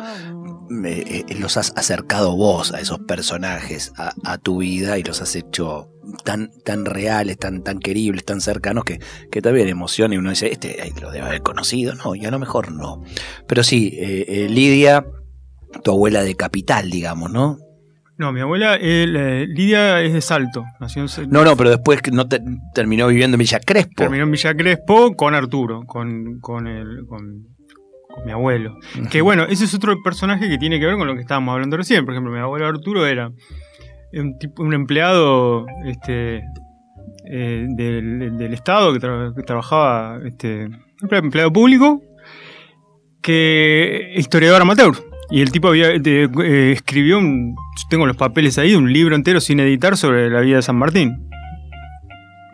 eh, 0.86 1.24
eh, 1.28 1.36
los 1.40 1.58
has 1.58 1.74
acercado 1.76 2.36
vos 2.36 2.74
a 2.74 2.80
esos 2.80 3.00
personajes, 3.00 3.94
a, 3.98 4.38
tu 4.38 4.58
vida, 4.58 4.98
y 4.98 5.04
los 5.04 5.22
has 5.22 5.36
hecho 5.36 5.90
tan, 6.24 6.52
tan 6.66 6.86
reales, 6.86 7.38
tan, 7.38 7.64
tan 7.64 7.80
queribles, 7.80 8.26
tan 8.26 8.42
cercanos, 8.42 8.84
que, 8.84 9.00
que 9.32 9.42
también 9.42 9.70
emociona 9.70 10.16
y 10.16 10.18
uno 10.18 10.30
dice, 10.30 10.52
este 10.52 10.78
lo 11.02 11.12
debe 11.12 11.28
haber 11.28 11.42
conocido, 11.42 11.96
no, 11.96 12.16
y 12.16 12.26
a 12.26 12.32
lo 12.32 12.40
mejor 12.40 12.72
no. 12.72 13.02
Pero 13.48 13.64
sí, 13.64 13.98
eh, 13.98 14.26
eh, 14.28 14.50
Lidia, 14.50 15.06
tu 15.84 15.92
abuela 15.92 16.24
de 16.24 16.36
capital, 16.36 16.90
digamos, 16.90 17.32
¿no? 17.32 17.60
No, 18.24 18.32
mi 18.32 18.40
abuela, 18.40 18.78
eh, 18.80 19.46
Lidia 19.50 20.00
es 20.02 20.14
de 20.14 20.22
Salto. 20.22 20.64
Nació 20.80 21.02
en, 21.02 21.30
no, 21.30 21.44
no, 21.44 21.58
pero 21.58 21.72
después 21.72 22.00
no 22.14 22.26
te, 22.26 22.40
terminó 22.74 23.06
viviendo 23.10 23.36
en 23.36 23.40
Villa 23.40 23.60
Crespo. 23.60 23.96
Terminó 23.98 24.24
en 24.24 24.32
Villa 24.32 24.56
Crespo 24.56 25.14
con 25.14 25.36
Arturo, 25.36 25.82
con, 25.86 26.40
con, 26.40 26.68
el, 26.68 27.06
con, 27.06 27.50
con 28.08 28.26
mi 28.26 28.32
abuelo. 28.32 28.76
Uh 28.76 29.00
-huh. 29.00 29.10
Que 29.10 29.22
bueno, 29.22 29.44
ese 29.44 29.66
es 29.66 29.74
otro 29.74 30.02
personaje 30.02 30.48
que 30.48 30.58
tiene 30.58 30.80
que 30.80 30.86
ver 30.86 30.96
con 30.96 31.06
lo 31.06 31.16
que 31.16 31.20
estábamos 31.20 31.52
hablando 31.52 31.76
recién. 31.76 32.06
Por 32.06 32.14
ejemplo, 32.14 32.32
mi 32.32 32.40
abuelo 32.40 32.66
Arturo 32.66 33.06
era 33.06 33.30
un, 34.14 34.38
tipo, 34.40 34.64
un 34.64 34.74
empleado 34.74 35.66
este, 35.86 36.44
eh, 37.30 37.66
del, 37.72 38.38
del, 38.38 38.54
Estado 38.54 38.94
que, 38.94 39.02
tra 39.02 39.34
que 39.36 39.44
trabajaba, 39.44 40.22
este, 40.26 40.70
empleado 41.12 41.52
público, 41.52 42.02
que 43.22 44.14
historiador 44.16 44.62
amateur. 44.62 45.13
Y 45.34 45.42
el 45.42 45.52
tipo 45.52 45.70
había 45.70 45.90
eh, 45.90 46.72
escribió 46.74 47.18
un. 47.18 47.56
Tengo 47.90 48.06
los 48.06 48.16
papeles 48.16 48.60
ahí, 48.60 48.76
un 48.76 48.94
libro 48.94 49.16
entero 49.16 49.42
sin 49.42 49.60
editar 49.60 49.98
sobre 49.98 50.30
la 50.30 50.42
vida 50.42 50.58
de 50.58 50.62
San 50.62 50.76
Martín. 50.76 51.28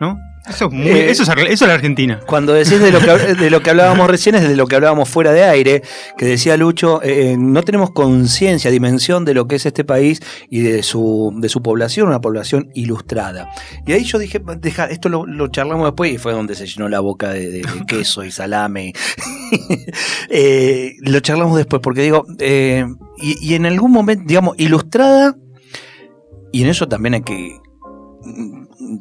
¿No? 0.00 0.18
Eso 0.48 0.66
es, 0.66 0.72
muy, 0.72 0.88
eh, 0.88 1.10
eso, 1.10 1.22
es, 1.22 1.28
eso 1.28 1.64
es, 1.64 1.68
la 1.68 1.74
Argentina. 1.74 2.20
Cuando 2.26 2.54
decís 2.54 2.80
de 2.80 2.90
lo, 2.90 3.00
que, 3.00 3.34
de 3.34 3.50
lo 3.50 3.62
que 3.62 3.70
hablábamos 3.70 4.08
recién, 4.08 4.34
es 4.34 4.48
de 4.48 4.56
lo 4.56 4.66
que 4.66 4.76
hablábamos 4.76 5.08
fuera 5.08 5.32
de 5.32 5.44
aire, 5.44 5.82
que 6.16 6.24
decía 6.24 6.56
Lucho, 6.56 7.02
eh, 7.02 7.36
no 7.38 7.62
tenemos 7.62 7.90
conciencia, 7.90 8.70
dimensión 8.70 9.24
de 9.24 9.34
lo 9.34 9.46
que 9.46 9.56
es 9.56 9.66
este 9.66 9.84
país 9.84 10.20
y 10.48 10.60
de 10.60 10.82
su, 10.82 11.32
de 11.36 11.48
su 11.48 11.62
población, 11.62 12.08
una 12.08 12.20
población 12.20 12.70
ilustrada. 12.74 13.50
Y 13.86 13.92
ahí 13.92 14.04
yo 14.04 14.18
dije, 14.18 14.40
deja, 14.58 14.86
esto 14.86 15.10
lo, 15.10 15.26
lo 15.26 15.48
charlamos 15.48 15.86
después 15.86 16.12
y 16.12 16.18
fue 16.18 16.32
donde 16.32 16.54
se 16.54 16.66
llenó 16.66 16.88
la 16.88 17.00
boca 17.00 17.30
de, 17.30 17.50
de, 17.50 17.58
de 17.60 17.66
queso 17.86 18.24
y 18.24 18.30
salame. 18.30 18.94
eh, 20.30 20.94
lo 21.00 21.20
charlamos 21.20 21.56
después, 21.58 21.82
porque 21.82 22.02
digo, 22.02 22.24
eh, 22.38 22.86
y, 23.18 23.36
y 23.46 23.54
en 23.54 23.66
algún 23.66 23.92
momento, 23.92 24.24
digamos, 24.26 24.54
ilustrada, 24.58 25.36
y 26.50 26.62
en 26.62 26.68
eso 26.68 26.88
también 26.88 27.14
hay 27.14 27.22
que 27.22 27.60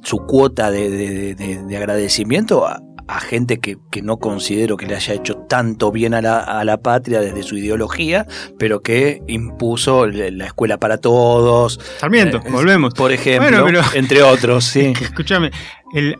su 0.04 0.18
cuota 0.26 0.72
de, 0.72 0.90
de, 0.90 1.36
de, 1.36 1.64
de 1.64 1.78
agradecimiento 1.78 2.68
a, 2.68 2.82
a 3.10 3.20
gente 3.20 3.58
que, 3.58 3.78
que, 3.90 4.04
no 4.04 4.18
considero 4.18 4.78
que 4.78 4.86
le 4.86 4.96
haya 4.96 5.16
hecho 5.16 5.36
tanto 5.50 5.92
bien 5.92 6.14
a 6.14 6.22
la, 6.22 6.40
a 6.40 6.64
la, 6.64 6.78
patria 6.78 7.20
desde 7.20 7.42
su 7.42 7.58
ideología, 7.58 8.28
pero 8.60 8.82
que 8.82 9.24
impuso 9.28 10.06
la 10.06 10.46
escuela 10.46 10.78
para 10.78 11.00
todos. 11.00 11.80
Sarmiento, 11.98 12.38
eh, 12.38 12.52
volvemos. 12.52 12.94
Por 12.94 13.12
ejemplo, 13.12 13.50
bueno, 13.50 13.66
pero, 13.66 13.82
entre 13.96 14.22
otros, 14.22 14.66
sí. 14.66 14.94
Escúchame, 15.02 15.50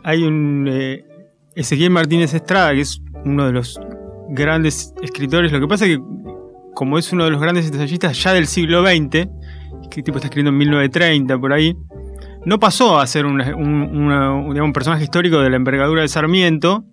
hay 0.02 0.22
un 0.24 0.68
eh, 0.68 1.04
Ezequiel 1.54 1.90
Martínez 1.90 2.34
Estrada, 2.34 2.74
que 2.74 2.80
es 2.80 3.00
uno 3.24 3.46
de 3.46 3.52
los 3.52 3.78
grandes 4.30 4.92
escritores. 5.00 5.52
Lo 5.52 5.60
que 5.60 5.68
pasa 5.68 5.86
es 5.86 5.96
que, 5.96 6.02
como 6.74 6.98
es 6.98 7.12
uno 7.12 7.24
de 7.24 7.30
los 7.30 7.40
grandes 7.40 7.66
ensayistas 7.66 8.20
ya 8.20 8.32
del 8.32 8.48
siglo 8.48 8.84
XX, 8.84 9.28
que 9.90 10.02
tipo 10.02 10.18
está 10.18 10.26
escribiendo 10.26 10.50
en 10.50 10.58
1930 10.58 11.38
por 11.38 11.52
ahí, 11.52 11.76
no 12.44 12.58
pasó 12.58 12.98
a 12.98 13.06
ser 13.06 13.26
un, 13.26 13.40
un, 13.40 13.82
una, 13.96 14.30
digamos, 14.48 14.60
un, 14.60 14.72
personaje 14.72 15.04
histórico 15.04 15.40
de 15.40 15.50
la 15.50 15.56
envergadura 15.56 16.02
de 16.02 16.08
Sarmiento, 16.08 16.84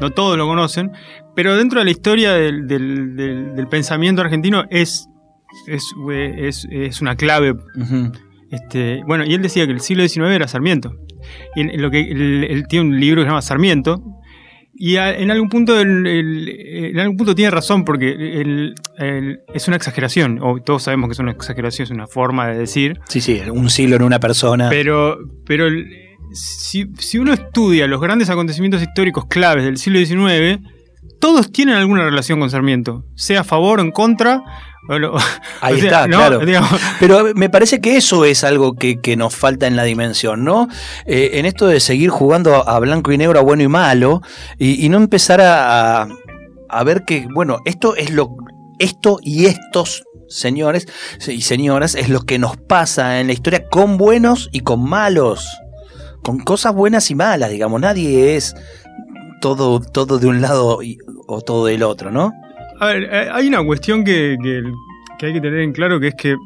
no 0.00 0.10
todos 0.10 0.36
lo 0.36 0.46
conocen, 0.46 0.92
pero 1.34 1.56
dentro 1.56 1.78
de 1.80 1.84
la 1.84 1.90
historia 1.90 2.32
del, 2.32 2.66
del, 2.66 3.16
del, 3.16 3.54
del 3.54 3.68
pensamiento 3.68 4.22
argentino 4.22 4.64
es, 4.70 5.08
es, 5.66 5.82
es, 6.36 6.66
es 6.70 7.00
una 7.00 7.16
clave. 7.16 7.52
Uh 7.52 7.58
-huh. 7.76 8.12
este, 8.50 9.02
bueno, 9.06 9.24
y 9.24 9.34
él 9.34 9.42
decía 9.42 9.66
que 9.66 9.72
el 9.72 9.80
siglo 9.80 10.06
XIX 10.06 10.30
era 10.30 10.48
Sarmiento. 10.48 10.94
Y 11.54 11.76
lo 11.76 11.90
que 11.90 12.00
él, 12.00 12.44
él, 12.44 12.66
tiene 12.68 12.88
un 12.88 13.00
libro 13.00 13.20
que 13.20 13.26
se 13.26 13.30
llama 13.30 13.42
Sarmiento, 13.42 14.02
y 14.78 14.96
a, 14.96 15.16
en 15.16 15.30
algún 15.30 15.48
punto 15.48 15.80
el, 15.80 16.06
el, 16.06 16.48
en 16.48 16.98
algún 16.98 17.16
punto 17.16 17.34
tiene 17.34 17.50
razón 17.50 17.84
porque 17.84 18.10
el, 18.12 18.74
es 19.52 19.68
una 19.68 19.76
exageración, 19.76 20.38
o 20.42 20.60
todos 20.60 20.82
sabemos 20.82 21.08
que 21.08 21.12
es 21.14 21.18
una 21.18 21.32
exageración, 21.32 21.84
es 21.84 21.90
una 21.90 22.06
forma 22.06 22.48
de 22.48 22.58
decir. 22.58 23.00
Sí, 23.08 23.20
sí, 23.20 23.40
un 23.50 23.70
siglo 23.70 23.96
en 23.96 24.02
una 24.02 24.20
persona. 24.20 24.68
Pero, 24.68 25.18
pero 25.46 25.68
si, 26.32 26.86
si 26.98 27.18
uno 27.18 27.32
estudia 27.32 27.86
los 27.86 28.00
grandes 28.00 28.28
acontecimientos 28.28 28.82
históricos 28.82 29.26
claves 29.26 29.64
del 29.64 29.78
siglo 29.78 29.98
XIX, 29.98 30.60
todos 31.20 31.50
tienen 31.50 31.76
alguna 31.76 32.04
relación 32.04 32.38
con 32.38 32.50
Sarmiento, 32.50 33.04
sea 33.14 33.40
a 33.40 33.44
favor 33.44 33.80
o 33.80 33.82
en 33.82 33.90
contra, 33.90 34.42
bueno, 34.86 35.14
Ahí 35.60 35.74
o 35.74 35.78
sea, 35.78 35.86
está, 35.86 36.08
¿no? 36.08 36.18
claro. 36.18 36.38
Digamos. 36.40 36.70
Pero 37.00 37.34
me 37.34 37.50
parece 37.50 37.80
que 37.80 37.96
eso 37.96 38.24
es 38.24 38.44
algo 38.44 38.74
que, 38.74 39.00
que 39.00 39.16
nos 39.16 39.34
falta 39.34 39.66
en 39.66 39.76
la 39.76 39.84
dimensión, 39.84 40.44
¿no? 40.44 40.68
Eh, 41.06 41.30
en 41.34 41.46
esto 41.46 41.66
de 41.66 41.80
seguir 41.80 42.10
jugando 42.10 42.68
a 42.68 42.78
blanco 42.78 43.12
y 43.12 43.18
negro, 43.18 43.38
a 43.38 43.42
bueno 43.42 43.62
y 43.62 43.68
malo, 43.68 44.22
y, 44.58 44.84
y 44.84 44.88
no 44.88 44.98
empezar 44.98 45.40
a, 45.40 46.08
a, 46.68 46.84
ver 46.84 47.04
que, 47.04 47.26
bueno, 47.32 47.58
esto 47.64 47.96
es 47.96 48.10
lo. 48.10 48.36
Esto 48.78 49.18
y 49.22 49.46
estos 49.46 50.04
señores 50.28 50.86
y 51.26 51.40
señoras 51.40 51.94
es 51.94 52.08
lo 52.08 52.20
que 52.20 52.38
nos 52.38 52.56
pasa 52.56 53.20
en 53.20 53.28
la 53.28 53.32
historia 53.32 53.68
con 53.70 53.96
buenos 53.96 54.50
y 54.52 54.60
con 54.60 54.86
malos. 54.86 55.48
Con 56.22 56.40
cosas 56.40 56.74
buenas 56.74 57.10
y 57.10 57.14
malas, 57.14 57.50
digamos. 57.50 57.80
Nadie 57.80 58.36
es 58.36 58.54
todo, 59.40 59.80
todo 59.80 60.18
de 60.18 60.26
un 60.26 60.42
lado 60.42 60.82
y, 60.82 60.98
o 61.26 61.40
todo 61.40 61.66
del 61.66 61.82
otro, 61.82 62.10
¿no? 62.10 62.32
A 62.78 62.86
ver, 62.86 63.04
eh, 63.04 63.28
hay 63.32 63.48
una 63.48 63.64
cuestión 63.64 64.04
que, 64.04 64.36
que, 64.42 64.62
que, 65.18 65.26
hay 65.26 65.32
que 65.32 65.40
tener 65.40 65.60
en 65.60 65.72
claro 65.72 65.98
que 65.98 66.08
es 66.08 66.14
que, 66.14 66.36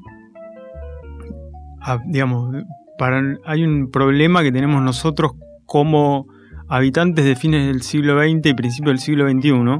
ah, 1.80 1.98
digamos, 2.06 2.54
para, 2.98 3.22
hay 3.44 3.64
un 3.64 3.90
problema 3.90 4.42
que 4.42 4.52
tenemos 4.52 4.82
nosotros 4.82 5.32
como 5.66 6.26
habitantes 6.68 7.24
de 7.24 7.34
fines 7.34 7.66
del 7.66 7.82
siglo 7.82 8.20
XX 8.20 8.46
y 8.46 8.54
principios 8.54 8.92
del 8.92 9.00
siglo 9.00 9.28
XXI, 9.28 9.78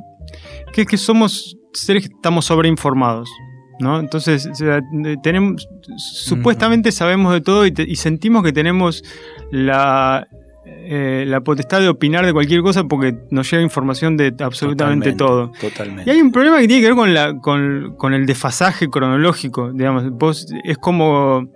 que 0.72 0.82
es 0.82 0.88
que 0.88 0.96
somos 0.96 1.56
seres 1.72 2.08
que 2.08 2.14
estamos 2.14 2.46
sobreinformados. 2.46 3.30
¿No? 3.78 3.98
Entonces, 3.98 4.46
o 4.46 4.54
sea, 4.54 4.82
tenemos, 5.22 5.66
supuestamente 5.96 6.92
sabemos 6.92 7.32
de 7.32 7.40
todo 7.40 7.64
y, 7.64 7.72
te, 7.72 7.82
y 7.82 7.96
sentimos 7.96 8.42
que 8.44 8.52
tenemos 8.52 9.02
la, 9.50 10.28
eh, 10.64 11.24
la 11.26 11.40
potestad 11.40 11.80
de 11.80 11.88
opinar 11.88 12.26
de 12.26 12.32
cualquier 12.32 12.60
cosa 12.60 12.84
porque 12.84 13.16
nos 13.30 13.50
llega 13.50 13.62
información 13.62 14.16
de 14.16 14.34
absolutamente 14.40 15.12
totalmente, 15.12 15.12
todo. 15.12 15.52
Totalmente. 15.60 16.10
Y 16.10 16.14
hay 16.14 16.20
un 16.20 16.32
problema 16.32 16.58
que 16.58 16.68
tiene 16.68 16.82
que 16.82 16.88
ver 16.88 16.96
con, 16.96 17.14
la, 17.14 17.38
con, 17.38 17.94
con 17.96 18.12
el 18.12 18.26
desfasaje 18.26 18.88
cronológico. 18.88 19.72
Digamos, 19.72 20.10
vos, 20.10 20.46
es 20.64 20.78
como. 20.78 21.48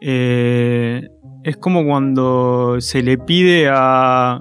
Eh, 0.00 1.08
es 1.42 1.56
como 1.56 1.84
cuando 1.84 2.76
se 2.80 3.02
le 3.02 3.18
pide 3.18 3.68
a, 3.68 4.40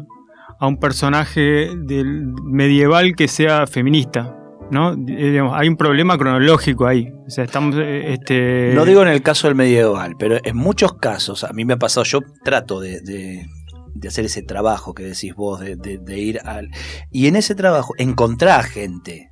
a 0.59 0.67
un 0.67 0.77
personaje 0.77 1.69
del 1.75 2.33
medieval 2.43 3.15
que 3.15 3.27
sea 3.27 3.67
feminista. 3.67 4.37
¿no? 4.71 4.95
Digamos, 4.95 5.53
hay 5.55 5.67
un 5.67 5.77
problema 5.77 6.17
cronológico 6.17 6.87
ahí. 6.87 7.11
O 7.27 7.29
sea, 7.29 7.43
estamos, 7.43 7.75
este... 7.77 8.71
No 8.73 8.85
digo 8.85 9.01
en 9.01 9.09
el 9.09 9.21
caso 9.21 9.47
del 9.47 9.55
medieval, 9.55 10.15
pero 10.17 10.37
en 10.43 10.55
muchos 10.57 10.93
casos, 10.93 11.43
a 11.43 11.53
mí 11.53 11.63
me 11.65 11.73
ha 11.73 11.77
pasado, 11.77 12.03
yo 12.05 12.19
trato 12.43 12.79
de, 12.79 13.01
de 13.01 13.45
de 13.93 14.07
hacer 14.07 14.25
ese 14.25 14.41
trabajo 14.41 14.93
que 14.93 15.03
decís 15.03 15.35
vos, 15.35 15.59
de, 15.59 15.75
de, 15.75 15.97
de, 15.97 16.19
ir 16.19 16.39
al... 16.45 16.69
Y 17.11 17.27
en 17.27 17.35
ese 17.35 17.55
trabajo 17.55 17.93
encontrar 17.97 18.63
gente 18.63 19.31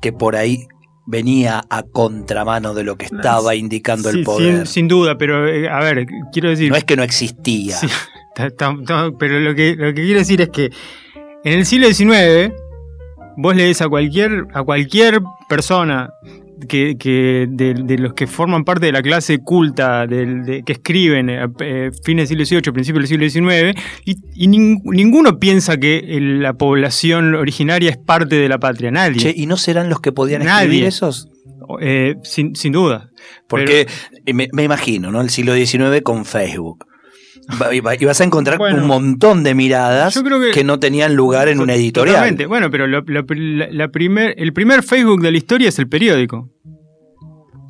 que 0.00 0.12
por 0.12 0.36
ahí 0.36 0.66
venía 1.06 1.64
a 1.70 1.82
contramano 1.84 2.74
de 2.74 2.84
lo 2.84 2.96
que 2.96 3.06
estaba 3.06 3.54
indicando 3.54 4.10
Sí, 4.10 4.18
el 4.18 4.24
poder. 4.24 4.56
Sin, 4.58 4.66
sin 4.66 4.88
duda, 4.88 5.16
pero 5.16 5.48
eh, 5.48 5.68
a 5.68 5.80
ver, 5.80 6.06
quiero 6.32 6.50
decir. 6.50 6.70
No 6.70 6.76
es 6.76 6.84
que 6.84 6.96
no 6.96 7.02
existía. 7.02 7.76
Sí, 7.76 7.86
pero 9.18 9.40
lo 9.40 9.54
que, 9.54 9.76
lo 9.76 9.94
que 9.94 10.02
quiero 10.02 10.18
decir 10.18 10.40
es 10.42 10.50
que 10.50 10.70
en 11.44 11.58
el 11.58 11.66
siglo 11.66 11.86
XIX 11.92 12.52
vos 13.36 13.54
lees 13.54 13.80
a 13.80 13.88
cualquier, 13.88 14.46
a 14.52 14.62
cualquier 14.62 15.20
persona 15.48 16.10
que, 16.68 16.96
que 16.98 17.46
de, 17.48 17.74
de 17.74 17.98
los 17.98 18.14
que 18.14 18.26
forman 18.26 18.64
parte 18.64 18.86
de 18.86 18.92
la 18.92 19.02
clase 19.02 19.38
culta 19.38 20.06
de- 20.06 20.62
que 20.64 20.72
escriben 20.72 21.30
a 21.30 21.50
eh, 21.60 21.90
fines 22.04 22.28
del 22.28 22.44
siglo 22.46 22.60
XVIII, 22.62 22.72
principios 22.72 23.08
del 23.10 23.30
siglo 23.30 23.50
XIX, 23.50 23.78
y, 24.04 24.16
y 24.34 24.48
nin- 24.48 24.80
ninguno 24.84 25.38
piensa 25.38 25.76
que 25.78 25.98
el- 25.98 26.40
la 26.42 26.54
población 26.54 27.34
originaria 27.34 27.90
es 27.90 27.96
parte 27.98 28.36
de 28.36 28.48
la 28.48 28.58
patria, 28.58 28.90
nadie. 28.90 29.18
Che, 29.20 29.32
¿y 29.36 29.46
no 29.46 29.56
serán 29.56 29.88
los 29.90 30.00
que 30.00 30.12
podían 30.12 30.44
Nadie. 30.44 30.64
escribir 30.66 30.84
esos? 30.86 31.28
Eh, 31.80 32.14
sin, 32.22 32.54
sin 32.54 32.72
duda. 32.72 33.10
Porque 33.48 33.86
eh, 34.24 34.32
me, 34.32 34.48
me 34.52 34.62
imagino, 34.62 35.10
¿no? 35.10 35.20
El 35.20 35.30
siglo 35.30 35.54
XIX 35.54 36.00
con 36.02 36.24
Facebook. 36.24 36.86
Y 37.72 37.80
va- 37.80 37.94
y 37.94 38.04
vas 38.04 38.20
a 38.20 38.24
encontrar 38.24 38.58
Bueno, 38.58 38.78
un 38.82 38.86
montón 38.88 39.44
de 39.44 39.54
miradas 39.54 40.14
que- 40.20 40.50
que, 40.52 40.64
no 40.64 40.80
tenían 40.80 41.14
lugar 41.14 41.48
en 41.48 41.60
una 41.60 41.74
editorial. 41.74 42.14
Totalmente. 42.16 42.46
Bueno, 42.46 42.70
pero 42.70 42.86
la- 42.88 43.04
la 43.70 43.88
primer, 43.88 44.34
el 44.36 44.52
primer 44.52 44.82
Facebook 44.82 45.22
de 45.22 45.30
la 45.30 45.38
historia 45.38 45.68
es 45.68 45.78
el 45.78 45.88
periódico. 45.88 46.50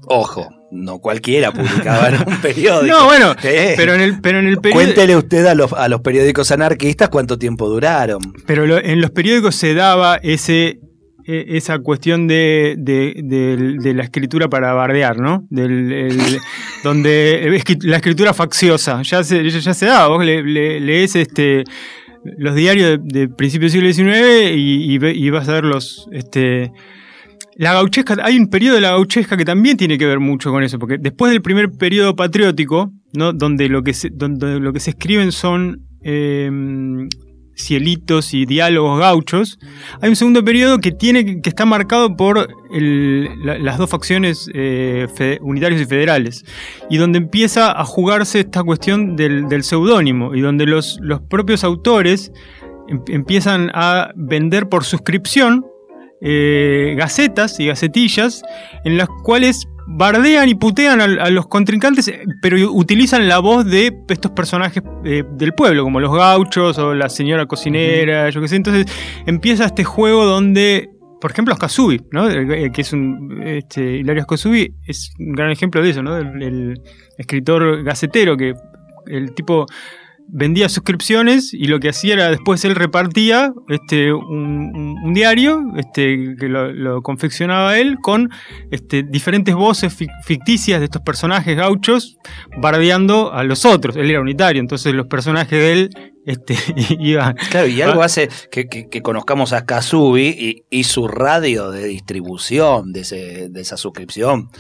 Ojo, 0.09 0.49
no 0.71 0.99
cualquiera 1.01 1.53
publicaba 1.53 2.09
en 2.09 2.15
un 2.27 2.37
periódico. 2.43 2.97
No, 2.97 3.05
bueno, 3.07 3.35
Eh, 3.43 3.75
pero 3.77 3.95
en 3.95 4.01
el, 4.01 4.21
pero 4.21 4.39
en 4.39 4.47
el 4.47 4.59
periódico. 4.59 4.85
Cuéntele 4.85 5.17
usted 5.17 5.45
a 5.47 5.55
los, 5.55 5.73
a 5.73 5.89
los 5.89 6.01
periódicos 6.01 6.51
anarquistas 6.53 7.09
cuánto 7.09 7.39
tiempo 7.39 7.69
duraron. 7.69 8.21
Pero 8.47 8.67
lo- 8.67 8.79
en 8.79 9.01
los 9.01 9.11
periódicos 9.11 9.57
se 9.57 9.75
daba 9.75 10.17
ese 10.23 10.79
esa 11.27 11.79
cuestión 11.81 12.27
de, 12.29 12.75
de- 12.79 13.95
la 13.95 14.05
escritura 14.05 14.49
para 14.49 14.73
bardear, 14.73 15.19
¿no? 15.19 15.47
Del, 15.51 15.93
el- 15.93 16.39
donde 16.85 17.61
la 17.83 17.97
escritura 17.97 18.33
facciosa 18.35 19.03
ya 19.03 19.23
se, 19.25 19.49
ya, 19.51 19.75
se 19.75 19.87
daba. 19.87 20.09
Vos 20.09 20.25
le- 20.25 20.43
le- 20.43 20.81
lees 20.81 21.17
este 21.17 21.65
los 22.39 22.55
diarios 22.55 22.99
de, 23.03 23.29
principios 23.29 23.73
del 23.73 23.93
siglo 23.95 24.11
XIX 24.11 24.53
y, 24.55 24.93
y 24.93 24.99
ve- 24.99 25.15
y 25.15 25.31
vas 25.31 25.49
a 25.49 25.55
ver 25.55 25.65
los 25.65 26.09
este 26.13 26.73
la 27.59 27.73
gauchesca, 27.73 28.17
hay 28.23 28.37
un 28.37 28.49
periodo 28.51 28.75
de 28.75 28.83
la 28.83 28.91
gauchesca 28.91 29.35
que 29.37 29.45
también 29.47 29.77
tiene 29.79 29.97
que 29.97 30.05
ver 30.05 30.21
mucho 30.21 30.51
con 30.51 30.63
eso, 30.63 30.79
porque 30.79 30.99
después 30.99 31.33
del 31.33 31.41
primer 31.41 31.71
periodo 31.71 32.15
patriótico, 32.15 32.93
¿no? 33.15 33.33
donde, 33.33 33.71
lo 33.71 33.83
que 33.83 33.95
se, 33.95 34.11
donde 34.11 34.61
lo 34.61 34.75
que 34.75 34.81
se 34.81 34.91
escriben 34.91 35.33
son 35.33 35.81
eh, 36.03 36.51
cielitos 37.57 38.35
y 38.35 38.47
diálogos 38.47 39.01
gauchos, 39.01 39.59
hay 40.01 40.11
un 40.11 40.17
segundo 40.17 40.45
periodo 40.45 40.79
que, 40.79 40.93
tiene, 40.93 41.41
que 41.41 41.49
está 41.49 41.65
marcado 41.65 42.17
por 42.17 42.49
las 42.71 43.79
dos 43.79 43.91
facciones 43.91 44.49
eh, 44.55 45.07
y 45.81 45.85
federales, 45.87 46.45
y 46.91 46.99
donde 46.99 47.19
empieza 47.19 47.73
a 47.73 47.85
jugarse 47.85 48.41
esta 48.41 48.63
cuestión 48.63 49.17
del, 49.17 49.49
del 49.49 49.63
seudónimo, 49.63 50.35
y 50.35 50.41
donde 50.41 50.67
los, 50.67 50.99
los 51.01 51.21
propios 51.23 51.65
autores 51.65 52.33
em- 52.89 53.03
empiezan 53.09 53.71
a 53.75 54.13
vender 54.15 54.69
por 54.69 54.85
suscripción 54.85 55.65
eh, 56.21 56.95
gacetas 56.97 57.61
y 57.61 57.67
gacetillas 57.67 58.43
en 58.85 58.97
las 58.97 59.09
cuales 59.23 59.69
bardean 59.87 60.49
y 60.49 60.55
putean 60.55 61.01
a, 61.01 61.05
a 61.05 61.31
los 61.31 61.47
contrincantes, 61.47 62.09
eh, 62.09 62.25
pero 62.43 62.57
utilizan 62.73 63.29
la 63.29 63.39
voz 63.39 63.65
de 63.65 63.97
estos 64.09 64.33
personajes 64.33 64.83
eh, 65.05 65.25
del 65.33 65.53
pueblo, 65.55 65.85
como 65.85 66.01
los 66.01 66.13
gauchos 66.13 66.79
o 66.79 66.95
la 66.95 67.09
señora 67.09 67.47
cocinera, 67.47 68.29
yo 68.31 68.41
qué 68.41 68.49
sé. 68.49 68.57
Entonces 68.57 68.87
empieza 69.27 69.67
este 69.67 69.85
juego 69.85 70.25
donde, 70.25 70.91
por 71.21 71.31
ejemplo, 71.31 71.55
Ascasubi, 71.55 72.03
¿no? 72.11 72.29
Eh, 72.29 72.71
que 72.73 72.81
es 72.83 72.93
un. 72.93 73.43
Este, 73.45 73.99
Hilario 73.99 74.23
Ascasubi 74.23 74.75
es 74.87 75.13
un 75.19 75.33
gran 75.33 75.51
ejemplo 75.51 75.83
de 75.83 75.91
eso, 75.91 76.03
¿no? 76.03 76.17
El, 76.17 76.43
el 76.43 76.83
escritor 77.17 77.83
gacetero 77.83 78.37
que 78.37 78.55
el 79.07 79.35
tipo 79.35 79.67
vendía 80.29 80.69
suscripciones 80.69 81.55
y 81.55 81.67
lo 81.67 81.81
que 81.81 81.89
hacía 81.91 82.15
era 82.15 82.31
después 82.31 82.65
él 82.65 82.75
repartía 82.75 83.53
este, 83.69 84.13
un, 84.13 85.13
diario 85.15 85.63
este, 85.77 86.35
que 86.39 86.49
lo, 86.49 87.01
confeccionaba 87.03 87.79
él 87.79 87.97
con 88.03 88.31
este, 88.71 89.03
diferentes 89.03 89.55
voces 89.55 89.99
fic- 89.99 90.11
ficticias 90.25 90.81
de 90.81 90.87
estos 90.87 91.03
personajes 91.03 91.57
gauchos 91.57 92.19
bardeando 92.59 93.33
a 93.33 93.45
los 93.45 93.65
otros. 93.65 93.97
Él 93.97 94.11
era 94.11 94.21
unitario, 94.21 94.61
entonces 94.61 94.95
los 94.95 95.07
personajes 95.07 95.59
de 95.59 95.73
él 95.73 95.91
este, 96.27 96.55
iban... 97.01 97.35
Claro, 97.51 97.67
y 97.69 97.81
algo 97.81 98.03
Ah. 98.03 98.07
hace 98.07 98.29
que, 98.51 98.67
que- 98.69 98.89
que 98.91 99.01
conozcamos 99.03 99.53
a 99.55 99.65
Kazubi 99.65 100.27
y, 100.29 100.65
y 100.71 100.85
su 100.85 101.09
radio 101.09 101.71
de 101.71 101.85
distribución 101.87 102.93
de, 102.93 103.01
ese- 103.01 103.49
de 103.49 103.61
esa 103.61 103.77
suscripción, 103.79 104.51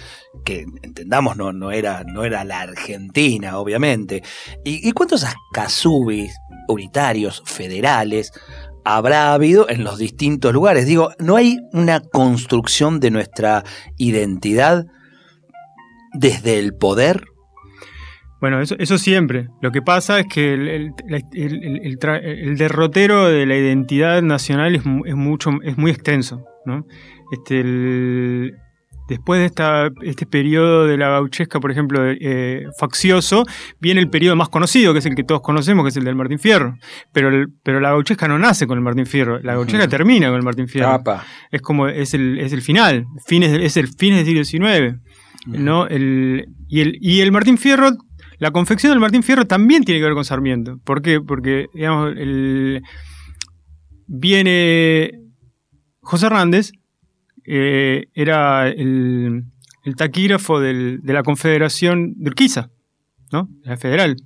que 0.44 0.64
entendamos 0.82 1.36
no, 1.36 1.52
no, 1.52 1.72
era, 1.72 2.04
no 2.04 2.24
era 2.24 2.44
la 2.44 2.60
Argentina, 2.60 3.58
obviamente. 3.58 4.22
¿Y, 4.64 4.88
y 4.88 4.92
cuántos 4.92 5.26
Kazubi 5.52 6.28
unitarios, 6.68 7.42
federales, 7.44 8.32
habrá 8.84 9.32
habido 9.34 9.68
en 9.68 9.82
los 9.84 9.98
distintos 9.98 10.52
lugares? 10.52 10.86
Digo, 10.86 11.10
¿no 11.18 11.36
hay 11.36 11.58
una 11.72 12.00
construcción 12.00 13.00
de 13.00 13.10
nuestra 13.10 13.64
identidad 13.96 14.86
desde 16.12 16.58
el 16.58 16.74
poder? 16.74 17.24
Bueno, 18.40 18.60
eso, 18.60 18.76
eso 18.78 18.98
siempre. 18.98 19.48
Lo 19.62 19.72
que 19.72 19.80
pasa 19.82 20.20
es 20.20 20.26
que 20.26 20.52
el, 20.54 20.92
derrotero 22.56 23.26
de 23.28 23.46
la 23.46 23.56
identidad 23.56 24.22
nacional 24.22 24.74
es, 24.74 24.82
es 25.06 25.14
mucho, 25.14 25.50
es 25.62 25.76
muy 25.78 25.90
extenso, 25.90 26.44
¿no? 26.64 26.86
Este, 27.32 28.52
después 29.08 29.40
de 29.40 29.46
esta, 29.46 29.88
este 30.02 30.26
periodo 30.26 30.86
de 30.86 30.96
la 30.96 31.08
gauchesca, 31.10 31.60
por 31.60 31.70
ejemplo, 31.70 32.00
eh, 32.06 32.66
faccioso, 32.78 33.44
viene 33.80 34.00
el 34.00 34.10
periodo 34.10 34.36
más 34.36 34.48
conocido, 34.48 34.92
que 34.92 34.98
es 35.00 35.06
el 35.06 35.14
que 35.14 35.24
todos 35.24 35.40
conocemos, 35.40 35.84
que 35.84 35.88
es 35.90 35.96
el 35.96 36.04
del 36.04 36.14
Martín 36.16 36.38
Fierro. 36.38 36.76
Pero, 37.12 37.28
el- 37.28 37.48
pero 37.62 37.80
la 37.80 37.90
gauchesca 37.90 38.28
no 38.28 38.38
nace 38.38 38.66
con 38.66 38.78
el 38.78 38.84
Martín 38.84 39.06
Fierro, 39.06 39.38
la 39.40 39.54
gauchesca 39.54 39.88
termina 39.88 40.28
con 40.28 40.36
el 40.36 40.42
Martín 40.42 40.68
Fierro. 40.68 40.88
Es 41.50 41.62
como, 41.62 41.88
es 41.88 42.14
el, 42.14 42.38
es 42.38 42.52
el 42.52 42.62
final, 42.62 43.06
fines, 43.26 43.52
es 43.52 43.76
el 43.76 43.88
fines 43.88 44.26
del 44.26 44.44
siglo 44.44 44.44
XIX. 44.44 44.96
¿no? 45.46 45.86
El, 45.86 46.46
y, 46.68 46.80
el, 46.80 46.98
y 47.00 47.20
el 47.20 47.30
Martín 47.30 47.56
Fierro, 47.56 47.90
la 48.38 48.50
confección 48.50 48.92
del 48.92 49.00
Martín 49.00 49.22
Fierro 49.22 49.46
también 49.46 49.84
tiene 49.84 50.00
que 50.00 50.04
ver 50.04 50.14
con 50.14 50.24
Sarmiento. 50.24 50.78
¿Por 50.84 51.02
qué? 51.02 51.20
Porque, 51.20 51.66
digamos, 51.72 52.14
el, 52.16 52.82
viene 54.06 55.10
José 56.00 56.26
Hernández, 56.26 56.72
eh, 57.44 58.06
era 58.14 58.68
el, 58.68 59.44
taquígrafo 59.96 60.60
de 60.60 60.98
la 61.04 61.22
Confederación 61.22 62.14
de 62.16 62.30
Urquiza, 62.30 62.70
¿no? 63.32 63.48
La 63.62 63.76
federal. 63.76 64.16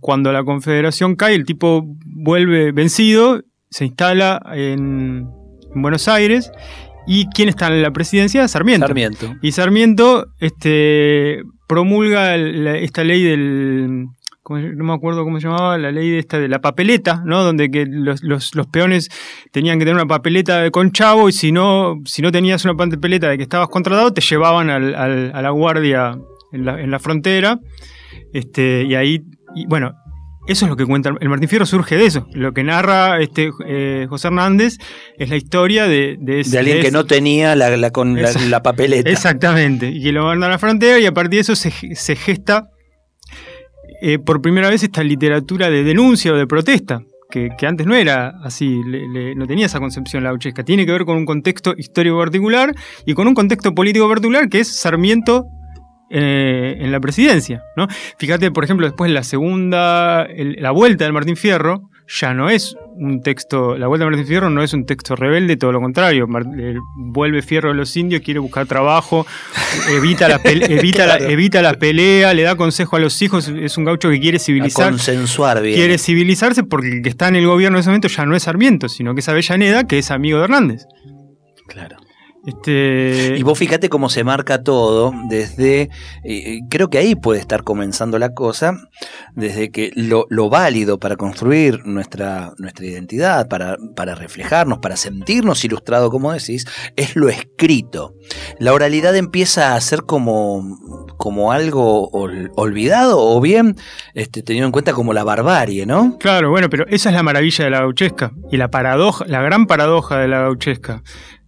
Cuando 0.00 0.32
la 0.32 0.44
Confederación 0.44 1.16
cae, 1.16 1.34
el 1.34 1.44
tipo 1.44 1.84
vuelve 2.06 2.72
vencido, 2.72 3.42
se 3.70 3.86
instala 3.86 4.40
en, 4.54 5.28
en 5.74 5.82
Buenos 5.82 6.08
Aires. 6.08 6.52
¿Y 7.06 7.26
quién 7.34 7.48
está 7.48 7.66
en 7.68 7.82
la 7.82 7.90
presidencia? 7.92 8.46
Sarmiento. 8.48 8.86
Sarmiento. 8.86 9.34
Y 9.42 9.52
Sarmiento 9.52 10.26
este, 10.40 11.42
promulga 11.66 12.36
la- 12.36 12.76
esta 12.78 13.04
ley 13.04 13.22
del. 13.22 14.06
¿cómo 14.44 14.60
se- 14.60 14.74
no 14.74 14.82
me 14.84 14.92
acuerdo 14.92 15.22
cómo 15.24 15.38
se 15.40 15.46
llamaba, 15.46 15.78
la 15.78 15.92
ley 15.92 16.10
de 16.10 16.18
esta 16.18 16.38
de 16.38 16.48
la 16.48 16.60
papeleta, 16.60 17.22
¿no? 17.24 17.42
Donde 17.44 17.70
que 17.70 17.86
los, 17.86 18.22
los- 18.24 18.54
los 18.56 18.66
peones 18.66 19.08
tenían 19.52 19.78
que 19.78 19.84
tener 19.84 19.94
una 19.94 20.06
papeleta 20.06 20.60
de 20.62 20.70
con 20.72 20.90
chavo 20.92 21.28
y 21.28 21.32
si 21.32 21.52
no, 21.52 22.00
si 22.04 22.22
no 22.22 22.32
tenías 22.32 22.64
una 22.64 22.74
papeleta 22.74 23.28
de 23.28 23.36
que 23.36 23.44
estabas 23.44 23.68
contratado, 23.68 24.12
te 24.12 24.20
llevaban 24.20 24.68
al- 24.70 24.94
al- 24.96 25.30
a 25.34 25.42
la 25.42 25.50
guardia 25.50 26.18
en 26.52 26.64
la, 26.64 26.80
en 26.80 26.90
la 26.90 26.98
frontera. 26.98 27.58
Este, 28.32 28.84
y 28.84 28.94
ahí, 28.94 29.22
y 29.54 29.66
bueno, 29.66 29.92
eso 30.46 30.64
es 30.64 30.68
lo 30.70 30.76
que 30.76 30.84
cuenta. 30.84 31.10
El 31.20 31.28
Martín 31.28 31.48
Fierro 31.48 31.66
surge 31.66 31.96
de 31.96 32.06
eso. 32.06 32.26
Lo 32.32 32.52
que 32.52 32.64
narra 32.64 33.20
este, 33.20 33.50
eh, 33.66 34.06
José 34.08 34.28
Hernández 34.28 34.78
es 35.18 35.28
la 35.30 35.36
historia 35.36 35.86
de, 35.86 36.16
de, 36.20 36.40
ese- 36.40 36.50
De 36.52 36.58
alguien 36.58 36.76
de 36.78 36.82
que 36.82 36.90
no 36.90 37.04
tenía 37.04 37.54
la, 37.54 37.76
la- 37.76 37.90
con 37.90 38.14
la, 38.14 38.22
Exacto. 38.22 38.48
la 38.48 38.62
papeleta. 38.62 39.08
Exactamente, 39.10 39.88
y 39.88 40.02
que 40.02 40.12
lo 40.12 40.24
mandan 40.24 40.48
a 40.50 40.52
la 40.54 40.58
frontera 40.58 40.98
y 40.98 41.06
a 41.06 41.12
partir 41.12 41.36
de 41.38 41.40
eso 41.40 41.54
se, 41.56 41.70
se 41.94 42.16
gesta 42.16 42.68
eh, 44.02 44.18
por 44.18 44.42
primera 44.42 44.68
vez 44.68 44.82
esta 44.82 45.02
literatura 45.04 45.70
de 45.70 45.84
denuncia 45.84 46.32
o 46.32 46.36
de 46.36 46.46
protesta, 46.46 47.02
que, 47.30 47.50
que 47.56 47.66
antes 47.66 47.86
no 47.86 47.94
era 47.94 48.32
así, 48.42 48.80
le- 48.84 49.08
le- 49.08 49.34
no 49.36 49.46
tenía 49.46 49.66
esa 49.66 49.78
concepción 49.78 50.24
la 50.24 50.30
gauchesca. 50.30 50.64
Tiene 50.64 50.84
que 50.84 50.92
ver 50.92 51.04
con 51.04 51.16
un 51.16 51.24
contexto 51.24 51.72
histórico 51.76 52.18
particular 52.18 52.74
y 53.06 53.14
con 53.14 53.28
un 53.28 53.34
contexto 53.34 53.74
político 53.74 54.08
particular 54.08 54.48
que 54.48 54.60
es 54.60 54.76
Sarmiento 54.76 55.44
eh, 56.12 56.76
en 56.80 56.92
la 56.92 57.00
presidencia. 57.00 57.62
¿no? 57.76 57.88
Fíjate, 58.18 58.50
por 58.50 58.64
ejemplo, 58.64 58.86
después 58.86 59.10
la 59.10 59.22
segunda, 59.24 60.22
el- 60.24 60.56
la 60.60 60.70
vuelta 60.70 61.04
del 61.04 61.12
Martín 61.12 61.36
Fierro, 61.36 61.88
ya 62.08 62.34
no 62.34 62.50
es 62.50 62.76
un 62.96 63.22
texto, 63.22 63.78
la 63.78 63.86
vuelta 63.86 64.04
del 64.04 64.10
Martín 64.12 64.26
Fierro 64.28 64.50
no 64.50 64.62
es 64.62 64.74
un 64.74 64.84
texto 64.84 65.16
rebelde, 65.16 65.56
todo 65.56 65.72
lo 65.72 65.80
contrario. 65.80 66.26
Mar- 66.26 66.44
eh, 66.58 66.74
vuelve 66.96 67.40
Fierro 67.40 67.70
de 67.70 67.74
los 67.76 67.96
indios, 67.96 68.20
quiere 68.22 68.38
buscar 68.40 68.66
trabajo, 68.66 69.24
evita 69.96 70.28
la, 70.28 70.38
pele- 70.38 70.66
evita, 70.68 71.06
la, 71.06 71.16
evita 71.16 71.62
la 71.62 71.74
pelea, 71.74 72.34
le 72.34 72.42
da 72.42 72.56
consejo 72.56 72.96
a 72.96 73.00
los 73.00 73.20
hijos, 73.22 73.48
es 73.48 73.78
un 73.78 73.84
gaucho 73.84 74.10
que 74.10 74.20
quiere 74.20 74.36
a 74.36 74.40
civilizar. 74.40 74.90
consensuar 74.90 75.62
bien. 75.62 75.76
Quiere 75.76 75.96
civilizarse 75.96 76.64
porque 76.64 76.88
el 76.88 77.02
que 77.02 77.08
está 77.08 77.28
en 77.28 77.36
el 77.36 77.46
gobierno 77.46 77.78
en 77.78 77.80
ese 77.80 77.88
momento 77.90 78.08
ya 78.08 78.26
no 78.26 78.36
es 78.36 78.42
Sarmiento, 78.42 78.88
sino 78.90 79.14
que 79.14 79.20
es 79.20 79.28
Avellaneda, 79.28 79.86
que 79.86 79.98
es 79.98 80.10
amigo 80.10 80.38
de 80.38 80.44
Hernández. 80.44 80.84
Este... 82.44 83.36
Y 83.38 83.42
vos 83.44 83.56
fíjate 83.58 83.88
cómo 83.88 84.08
se 84.08 84.24
marca 84.24 84.64
todo 84.64 85.12
desde, 85.28 85.90
eh, 86.24 86.58
creo 86.68 86.90
que 86.90 86.98
ahí 86.98 87.14
puede 87.14 87.38
estar 87.38 87.62
comenzando 87.62 88.18
la 88.18 88.34
cosa, 88.34 88.76
desde 89.34 89.70
que 89.70 89.92
lo, 89.94 90.26
lo 90.28 90.50
válido 90.50 90.98
para 90.98 91.16
construir 91.16 91.84
nuestra, 91.84 92.52
nuestra 92.58 92.84
identidad, 92.86 93.48
para, 93.48 93.76
para 93.94 94.16
reflejarnos, 94.16 94.78
para 94.78 94.96
sentirnos 94.96 95.64
ilustrado, 95.64 96.10
como 96.10 96.32
decís, 96.32 96.66
es 96.96 97.14
lo 97.14 97.28
escrito. 97.28 98.14
La 98.58 98.72
oralidad 98.72 99.14
empieza 99.14 99.74
a 99.76 99.80
ser 99.80 100.02
como, 100.02 101.14
como 101.18 101.52
algo 101.52 102.10
ol- 102.10 102.50
olvidado 102.56 103.20
o 103.20 103.40
bien 103.40 103.76
este, 104.14 104.42
tenido 104.42 104.66
en 104.66 104.72
cuenta 104.72 104.92
como 104.92 105.12
la 105.12 105.22
barbarie, 105.22 105.86
¿no? 105.86 106.18
Claro, 106.18 106.50
bueno, 106.50 106.68
pero 106.68 106.86
esa 106.88 107.10
es 107.10 107.14
la 107.14 107.22
maravilla 107.22 107.64
de 107.64 107.70
la 107.70 107.80
gauchesca 107.80 108.32
y 108.50 108.56
la 108.56 108.68
paradoja, 108.68 109.24
la 109.28 109.42
gran 109.42 109.66
paradoja 109.66 110.18
de 110.18 110.26
la 110.26 110.40
gauchesca. 110.40 111.02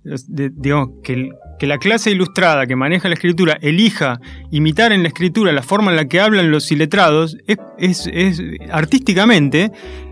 De- 0.04 0.50
digamos, 0.54 0.90
que, 1.02 1.30
que 1.58 1.66
la 1.66 1.78
clase 1.78 2.10
ilustrada 2.10 2.66
que 2.66 2.76
maneja 2.76 3.08
la 3.08 3.14
escritura 3.14 3.56
elija 3.62 4.20
imitar 4.50 4.92
en 4.92 5.02
la 5.02 5.08
escritura 5.08 5.50
la 5.52 5.62
forma 5.62 5.90
en 5.92 5.96
la 5.96 6.04
que 6.06 6.20
hablan 6.20 6.50
los 6.50 6.70
iletrados, 6.70 7.36
es, 7.46 7.56
es- 7.78 8.10
es- 8.12 8.42
artísticamente 8.70 9.70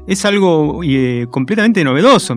es 0.08 0.24
algo 0.24 0.80
eh, 0.82 1.26
completamente 1.30 1.84
novedoso. 1.84 2.36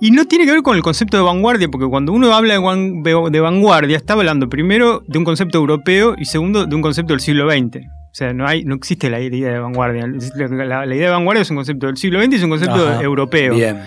Y 0.00 0.10
no 0.10 0.24
tiene 0.26 0.44
que 0.46 0.52
ver 0.52 0.62
con 0.62 0.76
el 0.76 0.82
concepto 0.82 1.16
de 1.16 1.22
vanguardia, 1.22 1.68
porque 1.68 1.86
cuando 1.86 2.12
uno 2.12 2.34
habla 2.34 2.54
de, 2.54 2.60
van- 2.60 3.02
de- 3.02 3.30
de 3.30 3.40
vanguardia, 3.40 3.96
está 3.96 4.14
hablando 4.14 4.48
primero 4.48 5.02
de 5.06 5.18
un 5.18 5.24
concepto 5.24 5.58
europeo 5.58 6.14
y 6.18 6.24
segundo 6.24 6.66
de 6.66 6.74
un 6.74 6.82
concepto 6.82 7.12
del 7.12 7.20
siglo 7.20 7.48
XX. 7.50 7.76
O 7.86 8.18
sea, 8.18 8.32
no, 8.32 8.46
hay, 8.46 8.64
no 8.64 8.74
existe 8.74 9.10
la 9.10 9.20
idea 9.20 9.52
de 9.52 9.58
vanguardia. 9.60 10.06
La, 10.36 10.64
la- 10.64 10.86
la 10.86 10.94
idea 10.96 11.06
de 11.06 11.12
vanguardia 11.12 11.42
es 11.42 11.50
un 11.50 11.56
concepto 11.56 11.86
del 11.86 11.96
siglo 11.98 12.20
XX 12.20 12.32
y 12.32 12.36
es 12.36 12.42
un 12.42 12.50
concepto 12.50 12.88
Ajá, 12.88 13.02
europeo. 13.02 13.54
Bien. 13.54 13.78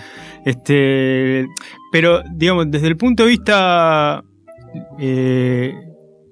Este, 0.44 1.46
pero, 1.92 2.22
digamos, 2.34 2.70
desde 2.70 2.86
el 2.88 2.96
punto 2.96 3.24
de 3.24 3.28
vista 3.30 4.22
eh, 4.98 5.74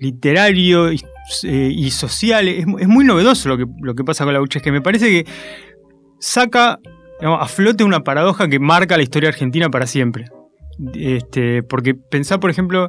literario 0.00 0.92
y, 0.92 1.00
eh, 1.44 1.70
y 1.74 1.90
social, 1.90 2.48
es, 2.48 2.66
es 2.78 2.88
muy 2.88 3.04
novedoso 3.04 3.48
lo 3.48 3.58
que, 3.58 3.64
lo 3.82 3.94
que 3.94 4.04
pasa 4.04 4.24
con 4.24 4.34
la 4.34 4.40
que 4.46 4.72
Me 4.72 4.80
parece 4.80 5.08
que 5.08 5.30
saca 6.20 6.78
digamos, 7.20 7.42
a 7.42 7.46
flote 7.46 7.84
una 7.84 8.00
paradoja 8.00 8.48
que 8.48 8.58
marca 8.58 8.96
la 8.96 9.02
historia 9.02 9.28
argentina 9.28 9.68
para 9.70 9.86
siempre. 9.86 10.26
Este, 10.94 11.62
porque 11.64 11.94
pensá, 11.94 12.38
por 12.38 12.50
ejemplo, 12.50 12.86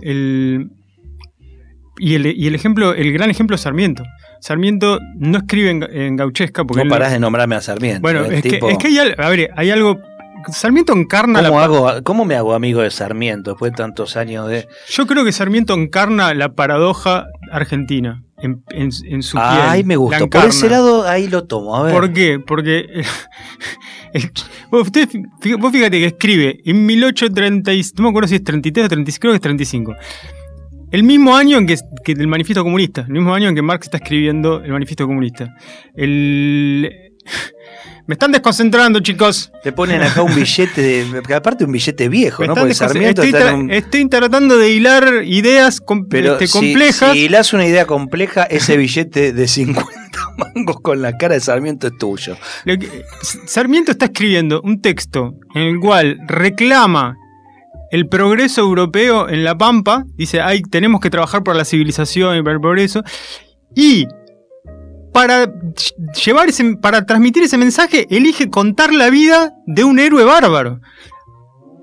el, 0.00 0.70
y 1.98 2.14
el, 2.14 2.26
y 2.26 2.46
el 2.46 2.54
ejemplo, 2.54 2.94
el 2.94 3.12
gran 3.12 3.30
ejemplo 3.30 3.56
es 3.56 3.62
Sarmiento. 3.62 4.04
Sarmiento 4.40 5.00
no 5.18 5.38
escribe 5.38 5.70
en, 5.70 5.82
en 5.90 6.16
gauchesca 6.16 6.64
porque 6.64 6.84
No 6.84 6.90
parás 6.90 7.10
de 7.12 7.18
nombrarme 7.18 7.56
a 7.56 7.60
Sarmiento. 7.60 8.02
bueno, 8.02 8.24
el 8.24 8.34
es, 8.34 8.42
tipo- 8.44 8.66
que, 8.68 8.72
es 8.74 8.78
que 8.78 8.86
hay, 8.88 9.12
a 9.16 9.28
ver, 9.28 9.50
hay 9.56 9.70
algo. 9.70 9.98
Sarmiento 10.52 10.92
encarna 10.92 11.42
¿Cómo, 11.42 11.58
la. 11.58 11.64
hago, 11.64 11.90
¿Cómo 12.02 12.24
me 12.24 12.34
hago 12.36 12.54
amigo 12.54 12.80
de 12.82 12.90
Sarmiento 12.90 13.50
después 13.52 13.72
de 13.72 13.76
tantos 13.76 14.16
años 14.16 14.48
de... 14.48 14.66
Yo 14.88 15.06
creo 15.06 15.24
que 15.24 15.32
Sarmiento 15.32 15.74
encarna 15.74 16.32
la 16.34 16.54
paradoja 16.54 17.26
argentina 17.52 18.22
en, 18.38 18.62
en- 18.70 18.90
en 19.06 19.22
su 19.22 19.36
piel. 19.36 19.46
Ay, 19.48 19.84
me 19.84 19.96
gusta. 19.96 20.26
Por 20.26 20.44
ese 20.46 20.68
lado 20.68 21.06
ahí 21.08 21.28
lo 21.28 21.44
tomo. 21.44 21.76
A 21.76 21.82
ver. 21.84 21.92
¿Por 21.94 22.12
qué? 22.12 22.38
Porque. 22.44 22.86
el- 24.12 24.30
usted, 24.70 25.08
vos 25.58 25.72
fíjate 25.72 25.98
que 26.00 26.06
escribe 26.06 26.60
en 26.64 26.84
1830. 26.86 27.72
y- 27.72 27.82
No 27.96 28.02
me 28.04 28.08
acuerdo 28.10 28.28
si 28.28 28.34
es 28.36 28.44
33 28.44 28.86
o 28.86 28.88
35, 28.88 29.20
creo 29.20 29.32
que 29.32 29.36
es 29.36 29.40
35. 29.42 29.94
El 30.90 31.02
mismo 31.04 31.34
año 31.36 31.58
en 31.58 31.66
que, 31.66 31.76
que 32.04 32.12
el 32.12 32.28
manifiesto 32.28 32.62
comunista, 32.62 33.02
el 33.02 33.12
mismo 33.14 33.34
año 33.34 33.48
en 33.48 33.54
que 33.54 33.62
Marx 33.62 33.86
está 33.86 33.96
escribiendo 33.96 34.62
el 34.62 34.72
manifiesto 34.72 35.06
comunista. 35.06 35.54
El. 35.94 36.90
Me 38.06 38.12
están 38.14 38.32
desconcentrando, 38.32 39.00
chicos. 39.00 39.50
Te 39.62 39.72
ponen 39.72 40.02
acá 40.02 40.20
un 40.22 40.34
billete, 40.34 40.82
de, 40.82 41.34
aparte 41.34 41.64
un 41.64 41.72
billete 41.72 42.08
viejo, 42.10 42.42
Me 42.42 42.48
¿no? 42.48 42.54
Porque 42.54 42.74
Sarmiento 42.74 43.22
estoy, 43.22 43.40
está 43.40 43.52
en 43.52 43.60
un... 43.60 43.70
estoy 43.70 44.06
tratando 44.10 44.58
de 44.58 44.70
hilar 44.70 45.22
ideas 45.24 45.80
com- 45.80 46.06
Pero 46.08 46.32
este, 46.32 46.46
si- 46.48 46.52
complejas. 46.52 47.12
Si, 47.14 47.28
le 47.30 47.36
das 47.38 47.52
una 47.54 47.66
idea 47.66 47.86
compleja, 47.86 48.42
ese 48.44 48.76
billete 48.76 49.32
de 49.32 49.48
50 49.48 49.90
mangos 50.36 50.80
con 50.82 51.00
la 51.00 51.16
cara 51.16 51.34
de 51.34 51.40
Sarmiento 51.40 51.86
es 51.86 51.96
tuyo. 51.98 52.36
Que- 52.66 53.04
Sarmiento 53.46 53.92
está 53.92 54.04
escribiendo 54.06 54.60
un 54.62 54.82
texto 54.82 55.34
en 55.54 55.62
el 55.62 55.80
cual 55.80 56.18
reclama 56.26 57.16
el 57.90 58.06
progreso 58.08 58.60
europeo 58.60 59.30
en 59.30 59.44
la 59.44 59.56
Pampa. 59.56 60.04
Dice, 60.16 60.42
Ay, 60.42 60.60
tenemos 60.62 61.00
que 61.00 61.08
trabajar 61.08 61.42
por 61.42 61.56
la 61.56 61.64
civilización 61.64 62.36
y 62.36 62.42
para 62.42 62.54
el 62.56 62.60
progreso. 62.60 63.02
Y 63.74 64.06
para 65.14 65.48
llevar 66.24 66.48
ese, 66.48 66.74
para 66.74 67.06
transmitir 67.06 67.44
ese 67.44 67.56
mensaje, 67.56 68.08
elige 68.10 68.50
contar 68.50 68.92
la 68.92 69.10
vida 69.10 69.54
de 69.64 69.84
un 69.84 70.00
héroe 70.00 70.24
bárbaro. 70.24 70.80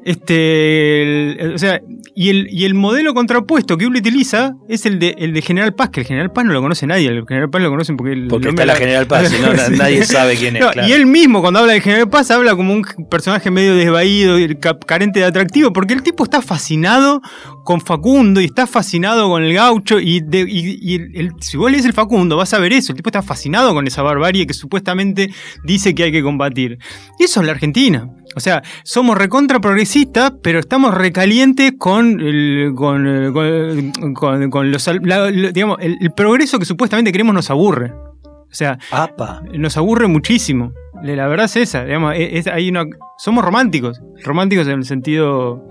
Este, 0.04 1.02
el- 1.44 1.54
o 1.54 1.58
sea, 1.58 1.82
y 2.16 2.30
el, 2.30 2.48
y 2.52 2.66
el 2.66 2.74
modelo 2.74 3.14
contrapuesto 3.14 3.78
que 3.78 3.86
uno 3.86 4.00
utiliza 4.00 4.56
es 4.68 4.86
el 4.86 5.00
de, 5.00 5.16
el 5.18 5.34
de 5.34 5.42
General 5.42 5.74
Paz, 5.74 5.90
que 5.90 6.02
el 6.02 6.08
General 6.08 6.32
Paz 6.32 6.46
no 6.46 6.54
lo 6.54 6.62
conoce 6.62 6.88
nadie, 6.88 7.08
el 7.08 7.24
General 7.28 7.50
Paz 7.50 7.62
lo 7.62 7.70
conocen 7.70 7.98
porque, 7.98 8.14
el 8.14 8.28
Porque 8.28 8.50
está 8.50 8.66
la 8.66 8.76
General 8.76 9.08
Paz, 9.08 9.30
si 9.30 9.42
no, 9.42 9.54
nadie 9.78 10.06
sabe 10.06 10.36
quién 10.36 10.56
es. 10.56 10.62
No, 10.62 10.72
claro. 10.72 10.88
Y 10.88 10.92
él 10.94 11.06
mismo, 11.06 11.42
cuando 11.42 11.60
habla 11.60 11.74
de 11.74 11.82
General 11.82 12.10
Paz, 12.10 12.32
habla 12.32 12.56
como 12.56 12.74
un 12.74 12.84
personaje 13.10 13.50
medio 13.52 13.76
desvaído 13.76 14.40
y 14.40 14.56
ca- 14.56 14.78
carente 14.80 15.20
de 15.20 15.26
atractivo, 15.26 15.72
porque 15.74 15.94
el 15.94 16.04
tipo 16.04 16.24
está 16.24 16.42
fascinado 16.42 17.22
con 17.64 17.80
Facundo 17.82 18.42
y 18.42 18.46
está 18.46 18.68
fascinado 18.68 19.30
con 19.30 19.44
el 19.44 19.54
gaucho. 19.54 20.00
Y, 20.00 20.22
de- 20.22 20.46
y- 20.50 20.80
y 20.82 20.96
el- 20.96 21.16
el- 21.16 21.32
si 21.40 21.58
vos 21.58 21.72
lees 21.72 21.86
el 21.86 21.94
Facundo, 21.94 22.38
vas 22.38 22.54
a 22.54 22.60
ver 22.60 22.74
eso. 22.74 22.92
El 22.92 22.98
tipo 22.98 23.10
está 23.10 23.22
fascinado 23.22 23.74
con 23.74 23.86
esa 23.88 24.02
barbarie 24.02 24.48
que 24.48 24.54
supuestamente 24.54 25.30
dice 25.64 25.94
que 25.96 26.04
hay 26.04 26.12
que 26.12 26.24
combatir. 26.24 26.78
Y 27.20 27.24
eso 27.26 27.40
es 27.42 27.46
la 27.46 27.52
Argentina. 27.54 28.10
O 28.36 28.40
sea, 28.40 28.62
somos 28.84 29.18
recontra 29.18 29.60
progresistas, 29.60 30.34
pero 30.42 30.60
estamos 30.60 30.94
recalientes 30.94 31.74
con, 31.78 32.20
el, 32.22 32.72
con, 32.76 33.06
eh, 33.08 33.32
con, 33.32 34.14
con- 34.14 34.50
con 34.50 34.72
los. 34.72 34.88
la- 35.04 35.30
digamos, 35.32 35.78
el, 35.82 35.98
el 36.00 36.12
progreso 36.12 36.58
que 36.60 36.66
supuestamente 36.66 37.12
queremos 37.12 37.36
nos 37.36 37.50
aburre. 37.50 37.92
O 37.94 38.54
sea, 38.54 38.78
Apa. 38.92 39.42
nos 39.58 39.76
aburre 39.78 40.08
muchísimo. 40.08 40.72
La 41.04 41.28
verdad 41.28 41.46
es 41.46 41.56
esa, 41.56 41.84
digamos, 41.86 42.14
es- 42.16 42.46
es- 42.46 42.48
hay 42.48 42.70
una, 42.70 42.86
somos 43.18 43.44
románticos, 43.44 44.02
románticos 44.24 44.68
en 44.68 44.80
el 44.80 44.86
sentido 44.86 45.68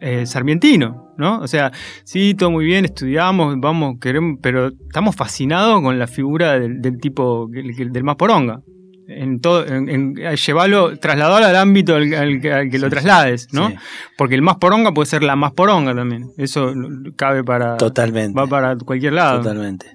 eh, 0.00 0.26
sarmientino, 0.26 1.12
¿no? 1.16 1.38
O 1.40 1.46
sea, 1.46 1.70
sí, 2.04 2.34
todo 2.34 2.50
muy 2.50 2.64
bien, 2.64 2.84
estudiamos, 2.84 3.54
vamos, 3.60 3.96
queremos, 4.00 4.38
pero 4.42 4.68
estamos 4.68 5.14
fascinados 5.14 5.80
con 5.82 5.98
la 5.98 6.06
figura 6.06 6.58
del, 6.58 6.80
del 6.82 6.98
tipo, 7.00 7.48
que- 7.50 7.86
del 7.86 8.04
más 8.04 8.16
poronga. 8.16 8.60
En 9.08 9.40
todo, 9.40 9.66
en, 9.66 9.88
en- 9.88 10.14
llevarlo, 10.14 10.96
trasladarlo 10.98 11.46
al 11.46 11.56
ámbito 11.56 11.96
al, 11.96 12.14
al 12.14 12.40
que- 12.40 12.52
al 12.52 12.70
que 12.70 12.78
lo 12.78 12.88
traslades, 12.88 13.48
¿no? 13.52 13.68
sí. 13.68 13.74
Porque 14.16 14.34
el 14.36 14.42
más 14.42 14.56
poronga 14.56 14.92
puede 14.94 15.06
ser 15.06 15.22
la 15.22 15.34
más 15.36 15.52
poronga 15.52 15.94
también. 15.94 16.30
Eso 16.38 16.72
cabe 17.16 17.42
para. 17.44 17.76
Totalmente. 17.76 18.38
Va 18.38 18.46
para 18.46 18.76
cualquier 18.76 19.14
lado. 19.14 19.38
Totalmente. 19.42 19.86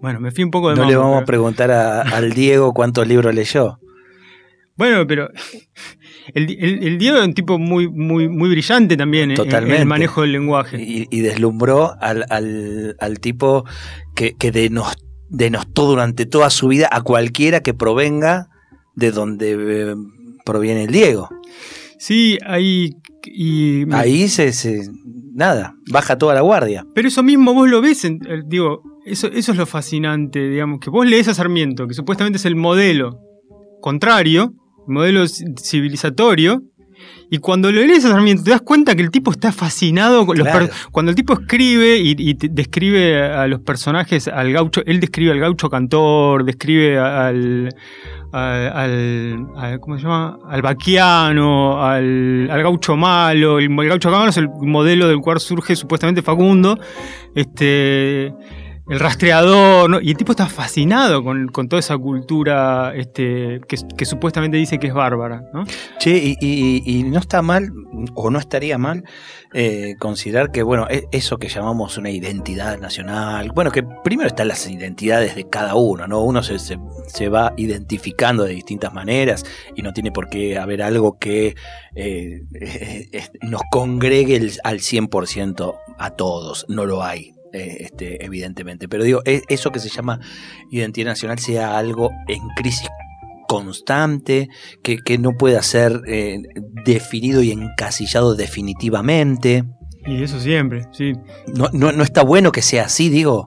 Bueno, 0.00 0.20
me 0.20 0.30
fui 0.30 0.44
un 0.44 0.50
poco 0.50 0.68
de 0.70 0.76
No 0.76 0.84
le 0.84 0.94
vamos 0.94 1.22
a 1.22 1.24
preguntar 1.24 1.70
a- 1.70 2.02
al 2.02 2.32
Diego 2.32 2.72
cuántos 2.74 3.08
libros 3.08 3.34
leyó. 3.34 3.78
Bueno, 4.76 5.06
pero 5.08 5.28
el, 6.34 6.50
el- 6.60 6.84
el 6.86 6.98
Diego 6.98 7.16
es 7.18 7.24
un 7.24 7.34
tipo 7.34 7.58
muy, 7.58 7.88
muy, 7.88 8.28
muy 8.28 8.48
brillante 8.50 8.96
también 8.96 9.30
en- 9.32 9.36
en, 9.40 9.80
el 9.80 9.86
manejo 9.86 10.20
del 10.22 10.32
lenguaje. 10.32 10.80
Y, 10.80 11.06
y 11.10 11.20
deslumbró 11.22 11.94
al, 12.00 12.24
al- 12.30 12.94
al 13.00 13.18
tipo 13.20 13.64
que, 14.14 14.34
que 14.38 14.52
denos- 14.52 14.94
denostó 15.30 15.86
durante 15.86 16.26
toda 16.26 16.50
su 16.50 16.68
vida 16.68 16.88
a 16.90 17.02
cualquiera 17.02 17.60
que 17.60 17.74
provenga 17.74 18.48
de 18.94 19.10
donde 19.12 19.56
eh, 19.90 19.94
proviene 20.44 20.84
el 20.84 20.90
Diego. 20.92 21.28
Sí, 21.98 22.38
ahí. 22.46 22.90
Y, 23.24 23.92
Ahí 23.92 24.28
se, 24.28 24.52
se- 24.52 24.88
nada, 25.34 25.74
baja 25.90 26.16
toda 26.16 26.34
la 26.34 26.40
guardia. 26.40 26.86
Pero 26.94 27.08
eso 27.08 27.22
mismo 27.22 27.52
vos 27.52 27.68
lo 27.68 27.80
ves, 27.80 28.04
en- 28.04 28.20
eh, 28.26 28.42
digo, 28.46 28.82
eso, 29.04 29.26
eso 29.26 29.52
es 29.52 29.58
lo 29.58 29.66
fascinante, 29.66 30.48
digamos, 30.48 30.80
que 30.80 30.88
vos 30.90 31.06
lees 31.06 31.28
a 31.28 31.34
Sarmiento, 31.34 31.86
que 31.86 31.94
supuestamente 31.94 32.38
es 32.38 32.44
el 32.46 32.56
modelo 32.56 33.18
contrario, 33.80 34.54
modelo 34.86 35.24
ci- 35.24 35.54
civilizatorio, 35.60 36.62
y 37.30 37.38
cuando 37.38 37.70
lo 37.70 37.80
lees 37.82 38.04
te 38.04 38.50
das 38.50 38.62
cuenta 38.62 38.94
que 38.94 39.02
el 39.02 39.10
tipo 39.10 39.30
está 39.30 39.52
fascinado 39.52 40.24
con 40.26 40.38
los 40.38 40.46
Claro. 40.46 40.68
cuando 40.92 41.10
el 41.10 41.16
tipo 41.16 41.34
escribe 41.34 41.98
y, 41.98 42.34
describe 42.34 43.22
a 43.22 43.46
los 43.46 43.60
personajes, 43.60 44.28
al 44.28 44.52
gaucho, 44.52 44.82
él 44.86 44.98
describe 45.00 45.32
al 45.32 45.40
gaucho 45.40 45.68
cantor, 45.68 46.44
describe 46.44 46.98
al 46.98 47.74
al, 48.30 48.72
al- 48.76 49.46
al- 49.56 49.80
¿cómo 49.80 49.96
se 49.96 50.02
llama? 50.02 50.38
al 50.48 50.60
vaquiano, 50.60 51.82
al, 51.82 52.48
al 52.50 52.62
gaucho 52.62 52.94
malo, 52.96 53.58
el, 53.58 53.64
el 53.70 53.88
gaucho 53.88 54.10
malo 54.10 54.28
es 54.28 54.36
el 54.36 54.48
modelo 54.48 55.08
del 55.08 55.18
cual 55.20 55.40
surge 55.40 55.74
supuestamente 55.76 56.20
Facundo, 56.22 56.78
este 57.34 58.32
el 58.88 58.98
rastreador, 59.00 59.90
¿no? 59.90 60.00
y 60.00 60.10
el 60.10 60.16
tipo 60.16 60.32
está 60.32 60.46
fascinado 60.46 61.22
con, 61.22 61.48
con 61.48 61.68
toda 61.68 61.80
esa 61.80 61.98
cultura 61.98 62.92
este, 62.94 63.60
que, 63.68 64.04
supuestamente 64.06 64.56
dice 64.56 64.78
que 64.78 64.86
es 64.86 64.94
bárbara, 64.94 65.42
¿no? 65.52 65.64
Che, 65.98 66.16
y, 66.16 66.36
y- 66.40 66.82
y 66.86 67.02
no 67.04 67.18
está 67.18 67.42
mal, 67.42 67.70
o 68.14 68.30
no 68.30 68.38
estaría 68.38 68.78
mal 68.78 69.04
eh, 69.52 69.94
considerar 69.98 70.50
que, 70.50 70.62
bueno, 70.62 70.86
e, 70.88 71.04
eso 71.12 71.36
que 71.38 71.48
llamamos 71.48 71.98
una 71.98 72.10
identidad 72.10 72.78
nacional, 72.78 73.52
bueno, 73.54 73.70
que 73.70 73.82
primero 73.82 74.28
están 74.28 74.48
las 74.48 74.66
identidades 74.68 75.34
de 75.34 75.48
cada 75.48 75.74
uno, 75.74 76.06
¿no? 76.06 76.22
Uno 76.22 76.42
se, 76.42 76.58
se, 76.58 77.28
va 77.28 77.52
identificando 77.56 78.44
de 78.44 78.54
distintas 78.54 78.94
maneras 78.94 79.44
y 79.76 79.82
no 79.82 79.92
tiene 79.92 80.12
por 80.12 80.28
qué 80.28 80.58
haber 80.58 80.82
algo 80.82 81.18
que 81.18 81.56
eh, 81.94 82.42
nos 83.42 83.62
congregue 83.70 84.36
al 84.64 84.78
100% 84.78 85.74
a 85.98 86.10
todos, 86.10 86.64
no 86.68 86.86
lo 86.86 87.02
hay. 87.02 87.34
Eh, 87.52 87.78
este, 87.80 88.24
evidentemente, 88.24 88.88
pero 88.88 89.04
digo, 89.04 89.22
e, 89.24 89.42
eso 89.48 89.70
que 89.70 89.80
se 89.80 89.88
llama 89.88 90.20
identidad 90.70 91.06
nacional 91.06 91.38
sea 91.38 91.78
algo 91.78 92.10
en 92.28 92.40
crisis 92.56 92.88
constante, 93.48 94.48
que, 94.82 95.18
no 95.18 95.32
pueda 95.32 95.62
ser 95.62 96.02
eh, 96.06 96.42
definido 96.84 97.42
y 97.42 97.50
encasillado 97.50 98.34
definitivamente. 98.34 99.64
Y 100.06 100.22
eso 100.22 100.38
siempre, 100.38 100.82
sí. 100.92 101.14
No, 101.54 101.70
no, 101.72 102.02
está 102.02 102.22
bueno 102.22 102.52
que 102.52 102.62
sea 102.62 102.84
así, 102.84 103.08
digo. 103.08 103.46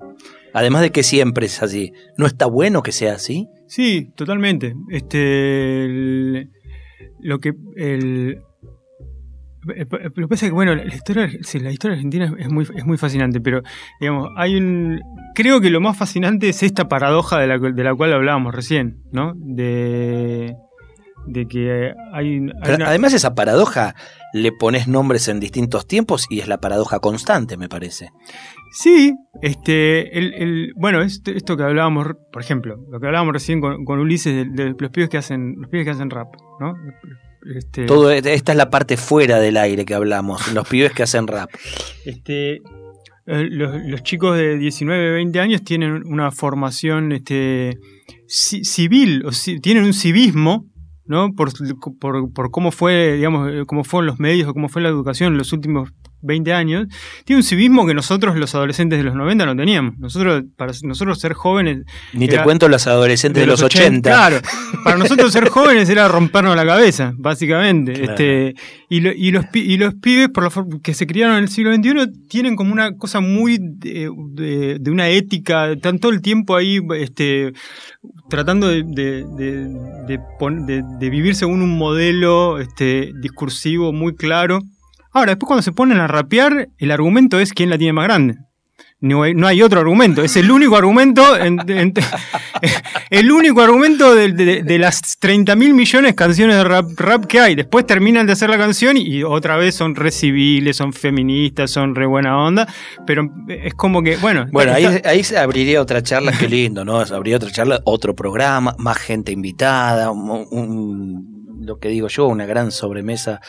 Además 0.53 0.81
de 0.81 0.91
que 0.91 1.03
siempre 1.03 1.45
es 1.45 1.61
así. 1.61 1.93
¿No 2.17 2.25
está 2.25 2.47
bueno 2.47 2.83
que 2.83 2.91
sea 2.91 3.13
así? 3.13 3.47
Sí, 3.67 4.11
totalmente. 4.15 4.73
Este. 4.89 6.49
lo 7.19 7.39
que. 7.39 7.53
El, 7.77 8.41
lo 9.63 10.11
que 10.11 10.27
pasa 10.27 10.45
es 10.45 10.51
que, 10.51 10.55
bueno, 10.55 10.75
la 10.75 10.93
historia, 10.93 11.27
la 11.27 11.71
historia 11.71 11.95
argentina 11.95 12.33
es 12.37 12.51
muy, 12.51 12.67
es 12.75 12.85
muy 12.85 12.97
fascinante, 12.97 13.39
pero, 13.39 13.61
digamos, 13.99 14.29
hay 14.37 14.55
un... 14.55 14.99
Creo 15.35 15.61
que 15.61 15.69
lo 15.69 15.81
más 15.81 15.97
fascinante 15.97 16.49
es 16.49 16.63
esta 16.63 16.87
paradoja 16.87 17.39
de 17.39 17.47
la, 17.47 17.57
de 17.57 17.83
la 17.83 17.95
cual 17.95 18.13
hablábamos 18.13 18.55
recién, 18.55 19.03
¿no? 19.11 19.33
De, 19.35 20.55
de 21.27 21.47
que 21.47 21.93
hay... 22.13 22.47
Además, 22.63 23.13
esa 23.13 23.35
paradoja 23.35 23.95
le 24.33 24.51
pones 24.51 24.87
nombres 24.87 25.27
en 25.27 25.39
distintos 25.39 25.87
tiempos 25.87 26.25
y 26.29 26.39
es 26.39 26.47
la 26.47 26.59
paradoja 26.59 26.99
constante, 26.99 27.57
me 27.57 27.69
parece. 27.69 28.09
Sí, 28.71 29.13
este, 29.41 30.17
el, 30.17 30.73
bueno, 30.75 31.01
esto, 31.01 31.31
esto, 31.31 31.57
que 31.57 31.63
hablábamos, 31.63 32.07
por 32.31 32.41
ejemplo, 32.41 32.77
lo 32.89 32.99
que 32.99 33.07
hablábamos 33.07 33.33
recién 33.33 33.59
con, 33.59 33.99
Ulises 33.99 34.47
de, 34.53 34.69
los 34.69 34.91
pibes 34.91 35.09
que 35.09 35.17
hacen, 35.17 35.55
los 35.57 35.69
pibes 35.69 35.85
que 35.85 35.91
hacen 35.91 36.09
rap, 36.09 36.33
¿no? 36.59 36.73
Este, 37.55 37.85
Todo, 37.85 38.11
esta 38.11 38.51
es 38.51 38.57
la 38.57 38.69
parte 38.69 38.97
fuera 38.97 39.39
del 39.39 39.57
aire 39.57 39.85
que 39.85 39.93
hablamos, 39.93 40.53
los 40.53 40.67
pibes 40.67 40.93
que 40.93 41.03
hacen 41.03 41.27
rap. 41.27 41.49
Este, 42.05 42.61
eh, 43.27 43.47
los, 43.49 44.03
chicos 44.03 44.37
de 44.37 44.57
19, 44.57 45.11
20 45.13 45.39
años 45.39 45.63
tienen 45.63 46.03
una 46.05 46.31
formación 46.31 47.11
este, 47.11 47.77
civil, 48.27 49.23
o 49.25 49.29
tienen 49.61 49.83
un 49.83 49.93
civismo 49.93 50.65
¿no? 51.05 51.33
Por, 51.33 51.51
por, 52.31 52.51
cómo 52.51 52.71
fue, 52.71 53.15
digamos, 53.17 53.51
eh, 53.51 53.63
cómo 53.67 53.83
fueron 53.83 54.07
los 54.07 54.19
medios 54.19 54.47
o 54.47 54.53
cómo 54.53 54.69
fue 54.69 54.81
la 54.81 54.89
educación 54.89 55.33
en 55.33 55.37
los 55.37 55.51
últimos 55.51 55.91
20 56.21 56.53
años, 56.53 56.87
tiene 57.25 57.39
un 57.39 57.43
civismo 57.43 57.85
que 57.85 57.93
nosotros 57.93 58.37
los 58.37 58.53
adolescentes 58.55 58.99
de 58.99 59.03
los 59.03 59.15
90 59.15 59.45
no 59.45 59.55
teníamos. 59.55 59.97
Nosotros, 59.97 60.43
para 60.55 60.71
nosotros 60.83 61.19
ser 61.19 61.33
jóvenes... 61.33 61.79
Ni 62.13 62.27
te 62.27 62.41
cuento 62.43 62.67
los 62.67 62.87
adolescentes 62.87 63.41
de, 63.41 63.47
los, 63.47 63.61
80. 63.61 64.09
Claro, 64.09 64.37
para 64.83 64.97
nosotros 64.97 65.31
ser 65.31 65.49
jóvenes 65.49 65.89
era 65.89 66.07
rompernos 66.07 66.55
la 66.55 66.65
cabeza, 66.65 67.13
básicamente. 67.17 68.03
Este, 68.03 68.55
y, 68.89 69.07
y, 69.07 69.31
los, 69.31 69.45
y 69.53 69.77
los 69.77 69.95
pibes, 69.95 70.29
por 70.29 70.43
la 70.43 70.51
que 70.81 70.93
se 70.93 71.07
criaron 71.07 71.37
en 71.37 71.43
el 71.43 71.49
siglo 71.49 71.73
XXI, 71.73 72.27
tienen 72.27 72.55
como 72.55 72.73
una 72.73 72.97
cosa 72.97 73.19
muy 73.19 73.59
de, 73.61 74.09
de, 74.79 74.91
una 74.91 75.09
ética, 75.09 75.71
están 75.71 75.99
todo 75.99 76.11
el 76.11 76.21
tiempo 76.21 76.55
ahí 76.55 76.79
este, 76.97 77.53
tratando 78.29 78.67
de, 78.67 78.83
de, 78.83 80.19
vivir 81.09 81.35
según 81.35 81.61
un 81.61 81.77
modelo 81.77 82.59
este, 82.59 83.11
discursivo 83.21 83.93
muy 83.93 84.15
claro. 84.15 84.61
Ahora, 85.11 85.31
después 85.31 85.47
cuando 85.47 85.63
se 85.63 85.71
ponen 85.71 85.99
a 85.99 86.07
rapear, 86.07 86.69
el 86.77 86.91
argumento 86.91 87.39
es 87.39 87.53
quién 87.53 87.69
la 87.69 87.77
tiene 87.77 87.93
más 87.93 88.05
grande. 88.05 88.37
No 89.01 89.23
hay, 89.23 89.61
otro 89.63 89.79
argumento. 89.79 90.21
Es 90.23 90.35
el 90.35 90.51
único 90.51 90.75
argumento, 90.77 91.23
el 93.09 93.31
único 93.31 93.61
argumento 93.61 94.13
de, 94.13 94.77
las 94.77 95.17
30 95.17 95.55
mil 95.55 95.73
millones 95.73 96.11
de 96.11 96.15
canciones 96.15 96.55
de 96.55 96.63
rap, 96.63 97.25
que 97.25 97.39
hay. 97.39 97.55
Después 97.55 97.87
terminan 97.87 98.27
de 98.27 98.33
hacer 98.33 98.51
la 98.51 98.59
canción 98.59 98.97
y, 98.97 99.23
otra 99.23 99.57
vez 99.57 99.73
son 99.73 99.95
re 99.95 100.11
civiles, 100.11 100.77
son 100.77 100.93
feministas, 100.93 101.71
son 101.71 101.95
re 101.95 102.05
buena 102.05 102.37
onda. 102.37 102.67
Pero 103.07 103.27
es 103.47 103.73
como 103.73 104.03
que, 104.03 104.17
bueno. 104.17 104.45
Bueno, 104.51 104.73
ahí, 104.73 105.23
se 105.23 105.39
abriría 105.39 105.81
otra 105.81 106.03
charla, 106.03 106.31
qué 106.31 106.47
lindo, 106.49 106.85
¿no? 106.85 107.03
Se 107.03 107.15
abriría 107.15 107.37
otra 107.37 107.49
charla, 107.49 107.81
otro 107.85 108.15
programa, 108.15 108.75
más 108.77 108.99
gente 108.99 109.31
invitada, 109.31 110.11
lo 111.61 111.79
que 111.79 111.89
digo 111.89 112.07
yo, 112.07 112.27
una 112.27 112.45
gran 112.45 112.71
sobremesa 112.71 113.41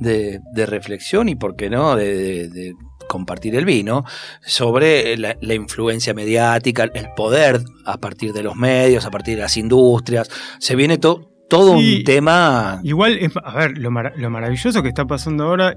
de, 0.00 0.40
reflexión 0.66 1.28
y, 1.28 1.34
¿por 1.34 1.56
qué 1.56 1.70
no?, 1.70 1.96
de, 1.96 2.74
compartir 3.08 3.54
el 3.54 3.64
vino, 3.64 4.04
sobre 4.40 5.16
la, 5.16 5.36
influencia 5.54 6.12
mediática, 6.12 6.84
el 6.92 7.08
poder 7.16 7.60
a 7.84 7.98
partir 7.98 8.32
de 8.32 8.42
los 8.42 8.56
medios, 8.56 9.06
a 9.06 9.10
partir 9.10 9.36
de 9.36 9.42
las 9.42 9.56
industrias. 9.56 10.28
Se 10.58 10.74
viene 10.74 10.98
todo 10.98 11.36
todo 11.48 11.72
un 11.72 12.04
tema. 12.04 12.80
Igual, 12.82 13.18
a 13.44 13.54
ver, 13.54 13.78
lo, 13.78 13.90
maravilloso 13.90 14.82
que 14.82 14.88
está 14.88 15.06
pasando 15.06 15.44
ahora 15.44 15.76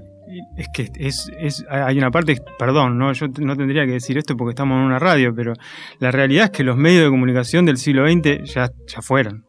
es 0.56 0.68
que 0.72 0.90
es, 0.96 1.30
es, 1.38 1.64
hay 1.68 1.98
una 1.98 2.10
parte, 2.10 2.40
perdón, 2.58 2.98
¿no? 2.98 3.12
yo 3.12 3.26
no 3.38 3.56
tendría 3.56 3.84
que 3.86 3.92
decir 3.92 4.18
esto 4.18 4.36
porque 4.36 4.50
estamos 4.50 4.78
en 4.78 4.84
una 4.84 4.98
radio, 4.98 5.34
pero 5.34 5.54
la 5.98 6.10
realidad 6.10 6.46
es 6.46 6.50
que 6.50 6.64
los 6.64 6.76
medios 6.76 7.04
de 7.04 7.10
comunicación 7.10 7.66
del 7.66 7.78
siglo 7.78 8.08
XX 8.08 8.52
ya, 8.52 8.70
ya 8.86 9.02
fueron. 9.02 9.44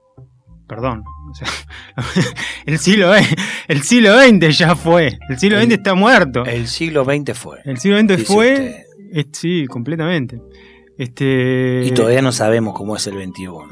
Perdón. 0.68 1.04
el, 2.66 2.78
siglo, 2.80 3.12
el 3.68 3.82
siglo 3.84 4.20
XX 4.20 4.58
ya 4.58 4.76
fue. 4.76 5.18
El 5.30 5.40
siglo 5.40 5.62
XX 5.62 5.72
está 5.72 5.94
muerto. 5.94 6.46
El 6.46 6.68
siglo 6.68 7.04
XX 7.06 7.34
fue. 7.38 7.60
El 7.66 7.78
siglo 7.78 8.00
XX 8.00 8.26
fue. 8.26 8.86
sí, 9.32 9.66
completamente. 9.68 10.40
Este, 10.98 11.84
y 11.86 11.92
todavía 11.92 12.22
no 12.22 12.32
sabemos 12.32 12.76
cómo 12.76 12.96
es 12.96 13.08
el 13.08 13.16
21. 13.16 13.70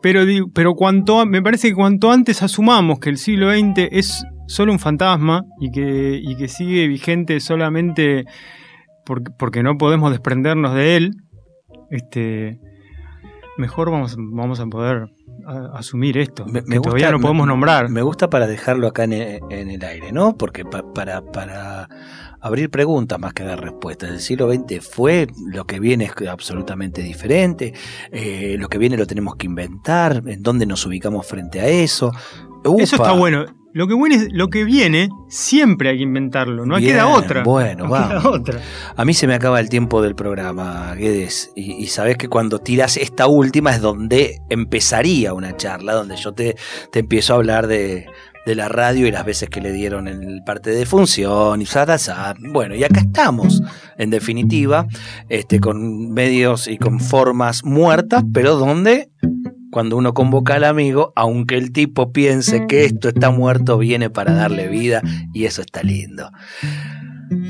pero 0.00 0.22
pero 0.52 0.74
cuanto, 0.74 1.24
me 1.26 1.40
parece 1.42 1.68
que 1.68 1.74
cuanto 1.74 2.10
antes 2.10 2.42
asumamos 2.42 2.98
que 2.98 3.10
el 3.10 3.18
siglo 3.18 3.52
XX 3.52 3.88
es 3.92 4.24
solo 4.48 4.72
un 4.72 4.80
fantasma 4.80 5.44
y 5.60 5.70
que, 5.70 6.18
y 6.20 6.36
que 6.36 6.48
sigue 6.48 6.88
vigente 6.88 7.38
solamente 7.40 8.24
porque, 9.04 9.30
porque 9.38 9.62
no 9.62 9.78
podemos 9.78 10.10
desprendernos 10.10 10.74
de 10.74 10.96
él, 10.96 11.12
este, 11.90 12.58
mejor 13.58 13.90
vamos, 13.90 14.16
vamos 14.18 14.60
a 14.60 14.66
poder 14.66 15.08
asumir 15.74 16.18
esto. 16.18 16.46
Me, 16.46 16.62
todavía 16.62 17.10
no 17.10 17.20
podemos 17.20 17.46
nombrar. 17.46 17.88
Me 17.88 18.02
gusta 18.02 18.30
para 18.30 18.46
dejarlo 18.46 18.88
acá 18.88 19.04
en 19.04 19.12
el, 19.12 19.84
aire, 19.84 20.12
¿no? 20.12 20.36
Porque 20.36 20.64
para, 20.64 21.22
para 21.22 21.88
abrir 22.42 22.70
preguntas 22.70 23.18
más 23.18 23.32
que 23.32 23.44
dar 23.44 23.60
respuestas. 23.60 24.10
El 24.10 24.20
siglo 24.20 24.52
XX 24.52 24.86
fue, 24.86 25.28
lo 25.46 25.64
que 25.64 25.80
viene 25.80 26.04
es 26.04 26.28
absolutamente 26.28 27.02
diferente, 27.02 27.72
eh, 28.10 28.56
lo 28.58 28.68
que 28.68 28.78
viene 28.78 28.96
lo 28.96 29.06
tenemos 29.06 29.36
que 29.36 29.46
inventar, 29.46 30.22
en 30.26 30.42
dónde 30.42 30.66
nos 30.66 30.84
ubicamos 30.84 31.26
frente 31.26 31.60
a 31.60 31.68
eso. 31.68 32.12
Eso 32.78 32.96
está 32.96 33.12
bueno. 33.12 33.46
Lo 33.74 33.88
que, 33.88 33.94
viene, 33.94 34.28
lo 34.30 34.48
que 34.48 34.64
viene, 34.64 35.08
siempre 35.28 35.88
hay 35.88 35.96
que 35.96 36.02
inventarlo, 36.02 36.66
no 36.66 36.76
queda 36.76 37.06
otra. 37.08 37.42
Bueno, 37.42 37.88
Otra. 38.24 38.60
A 38.96 39.04
mí 39.04 39.14
se 39.14 39.26
me 39.26 39.34
acaba 39.34 39.60
el 39.60 39.68
tiempo 39.68 40.02
del 40.02 40.14
programa, 40.14 40.94
Guedes, 40.94 41.52
y, 41.56 41.86
sabes 41.86 42.16
que 42.16 42.28
cuando 42.28 42.58
tiras 42.58 42.96
esta 42.96 43.26
última 43.26 43.70
es 43.70 43.80
donde 43.80 44.40
empezaría 44.50 45.32
una 45.32 45.56
charla, 45.56 45.94
donde 45.94 46.16
yo 46.16 46.32
te, 46.32 46.56
te 46.90 47.00
empiezo 47.00 47.32
a 47.32 47.36
hablar 47.36 47.66
de, 47.66 48.06
de 48.44 48.54
la 48.54 48.68
radio 48.68 49.06
y 49.06 49.10
las 49.10 49.24
veces 49.24 49.48
que 49.48 49.60
le 49.60 49.72
dieron 49.72 50.08
el 50.08 50.42
parte 50.44 50.70
de 50.70 50.86
función 50.86 51.62
y 51.62 51.66
Bueno, 52.52 52.74
y 52.74 52.84
acá 52.84 53.00
estamos, 53.00 53.62
en 53.98 54.10
definitiva, 54.10 54.86
este, 55.28 55.60
con 55.60 56.12
medios 56.12 56.68
y 56.68 56.78
con 56.78 57.00
formas 57.00 57.64
muertas, 57.64 58.24
pero 58.32 58.56
donde 58.56 59.10
cuando 59.72 59.96
uno 59.96 60.12
convoca 60.12 60.56
al 60.56 60.64
amigo, 60.64 61.14
aunque 61.16 61.56
el 61.56 61.72
tipo 61.72 62.12
piense 62.12 62.66
que 62.66 62.84
esto 62.84 63.08
está 63.08 63.30
muerto, 63.30 63.78
viene 63.78 64.10
para 64.10 64.34
darle 64.34 64.68
vida 64.68 65.00
y 65.32 65.46
eso 65.46 65.62
está 65.62 65.82
lindo. 65.82 66.30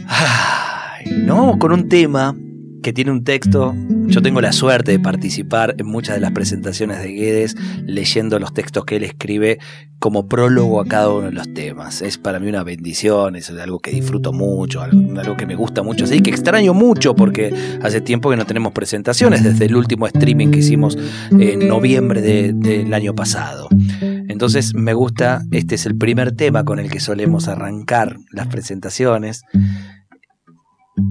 Ay, 0.07 1.07
no, 1.11 1.59
con 1.59 1.73
un 1.73 1.89
tema 1.89 2.37
que 2.83 2.93
tiene 2.93 3.11
un 3.11 3.25
texto. 3.25 3.75
Yo 4.07 4.21
tengo 4.21 4.41
la 4.41 4.53
suerte 4.53 4.93
de 4.93 4.99
participar 4.99 5.75
en 5.79 5.87
muchas 5.87 6.17
de 6.17 6.21
las 6.21 6.33
presentaciones 6.33 7.01
de 7.01 7.13
Guedes 7.13 7.57
leyendo 7.87 8.39
los 8.39 8.53
textos 8.53 8.85
que 8.85 8.97
él 8.97 9.05
escribe 9.05 9.59
como 9.99 10.27
prólogo 10.27 10.81
a 10.81 10.85
cada 10.85 11.11
uno 11.11 11.27
de 11.27 11.33
los 11.33 11.55
temas. 11.55 12.03
Es 12.03 12.19
para 12.19 12.41
mí 12.41 12.49
una 12.49 12.65
bendición, 12.65 13.37
es 13.37 13.51
algo 13.51 13.79
que 13.79 13.93
disfruto 13.93 14.33
mucho, 14.33 14.83
algo, 14.83 15.37
que 15.37 15.47
me 15.47 15.55
gusta 15.55 15.85
mucho, 15.85 16.05
así 16.05 16.21
que 16.21 16.31
extraño 16.31 16.75
mucho 16.75 17.15
porque 17.15 17.55
hace 17.83 18.01
tiempo 18.01 18.29
que 18.29 18.37
no 18.37 18.45
tenemos 18.45 18.73
presentaciones 18.73 19.45
desde 19.45 19.67
el 19.67 19.77
último 19.77 20.09
streaming 20.09 20.51
que 20.51 20.59
hicimos 20.59 20.99
en 21.31 21.69
noviembre 21.69 22.21
del 22.21 22.93
año 22.93 23.15
pasado. 23.15 23.69
Entonces 24.01 24.75
me 24.75 24.93
gusta, 24.93 25.43
este 25.53 25.77
es 25.77 25.87
el 25.87 25.97
primer 25.97 26.33
tema 26.33 26.65
con 26.65 26.81
el 26.81 26.91
que 26.91 26.99
solemos 26.99 27.47
arrancar 27.47 28.17
las 28.33 28.49
presentaciones 28.49 29.45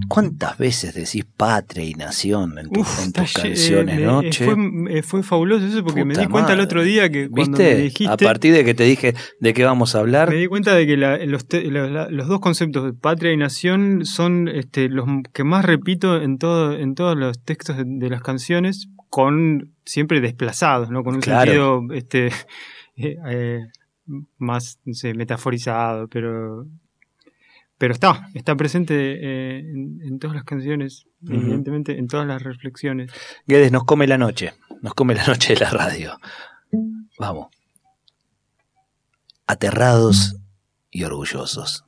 ¿Cuántas 0.08 0.58
veces 0.58 0.94
decís 0.94 1.26
patria 1.38 1.86
y 1.86 1.94
nación 1.94 2.58
en, 2.60 2.70
tu- 2.70 2.82
Uf, 2.82 3.06
en 3.06 3.14
tus 3.14 3.34
canciones, 3.34 3.98
eh, 4.00 4.06
no? 4.06 4.22
eh, 4.22 4.32
fue, 4.34 4.56
eh, 4.90 5.04
fue 5.04 5.24
fabuloso 5.24 5.66
eso 5.66 5.84
porque 5.84 6.04
me 6.06 6.16
di 6.16 6.28
cuenta 6.28 6.54
el 6.54 6.60
otro 6.60 6.84
día 6.84 7.10
que 7.10 7.30
cuando 7.30 7.58
dijiste, 7.60 8.08
A 8.08 8.18
partir 8.18 8.54
de 8.54 8.66
que 8.66 8.74
te 8.74 8.84
dije 8.84 9.14
de 9.40 9.54
qué 9.54 9.64
vamos 9.64 9.96
a 9.96 10.00
hablar, 10.00 10.30
me 10.30 10.36
di 10.36 10.48
cuenta 10.48 10.74
de 10.76 10.86
que 10.86 10.98
la- 10.98 11.18
los, 11.26 11.48
te- 11.48 11.70
la- 11.72 11.88
la- 11.88 12.10
los 12.10 12.28
dos 12.28 12.40
conceptos 12.42 12.84
de 12.86 12.94
patria 12.94 13.32
y 13.32 13.38
nación 13.38 14.06
son 14.06 14.48
este, 14.50 14.90
los 14.90 15.06
que 15.34 15.44
más 15.44 15.64
repito 15.66 16.22
en 16.22 16.38
todo, 16.38 16.74
en 16.78 16.94
todos 16.96 17.18
los 17.18 17.42
textos 17.44 17.78
de, 17.78 17.84
de 17.86 18.10
las 18.10 18.22
canciones, 18.22 18.88
con 19.10 19.74
siempre 19.86 20.20
desplazados, 20.22 20.90
¿no? 20.90 21.04
Con 21.04 21.16
un 21.16 21.22
Claro. 21.22 21.42
sentido 21.52 21.82
este, 21.94 22.30
eh, 22.98 23.60
más 24.38 24.80
no 24.86 24.94
sé, 24.94 25.14
metaforizado, 25.14 26.08
pero 26.08 26.66
pero 27.82 27.96
está, 27.96 28.30
está 28.36 28.56
presente 28.56 28.94
eh, 28.94 29.58
en, 29.58 30.02
en 30.04 30.20
todas 30.20 30.36
las 30.36 30.46
canciones, 30.46 31.08
evidentemente, 31.28 31.98
en 31.98 32.08
todas 32.08 32.28
las 32.28 32.44
reflexiones. 32.44 33.12
Guedes 33.48 33.72
nos 33.72 33.86
come 33.86 34.06
la 34.06 34.20
noche, 34.20 34.54
nos 34.84 34.94
come 34.94 35.16
la 35.16 35.26
noche 35.26 35.56
de 35.56 35.62
la 35.62 35.72
radio. 35.72 36.16
Vamos. 37.18 37.48
Aterrados 39.48 40.36
y 40.92 41.06
orgullosos, 41.06 41.84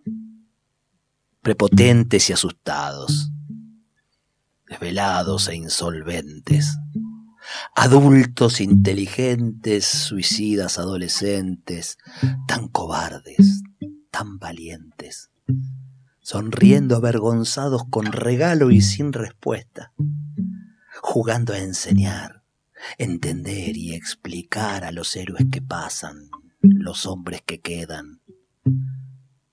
prepotentes 1.43 2.27
y 2.31 2.33
asustados, 2.33 3.29
desvelados 4.65 5.47
e 5.47 5.55
insolventes, 5.57 6.75
adultos 7.75 8.61
inteligentes, 8.61 9.85
suicidas 9.85 10.79
adolescentes, 10.79 11.99
tan 12.47 12.67
cobardes, 12.67 13.61
tan 14.09 14.39
valientes, 14.39 15.29
sonriendo 16.23 16.95
avergonzados 16.95 17.83
con 17.89 18.11
regalo 18.11 18.71
y 18.71 18.81
sin 18.81 19.13
respuesta 19.13 19.93
jugando 21.01 21.53
a 21.53 21.59
enseñar, 21.59 22.43
entender 22.97 23.75
y 23.75 23.93
explicar 23.93 24.85
a 24.85 24.91
los 24.91 25.15
héroes 25.15 25.45
que 25.51 25.61
pasan, 25.61 26.29
los 26.61 27.05
hombres 27.05 27.41
que 27.45 27.59
quedan, 27.59 28.21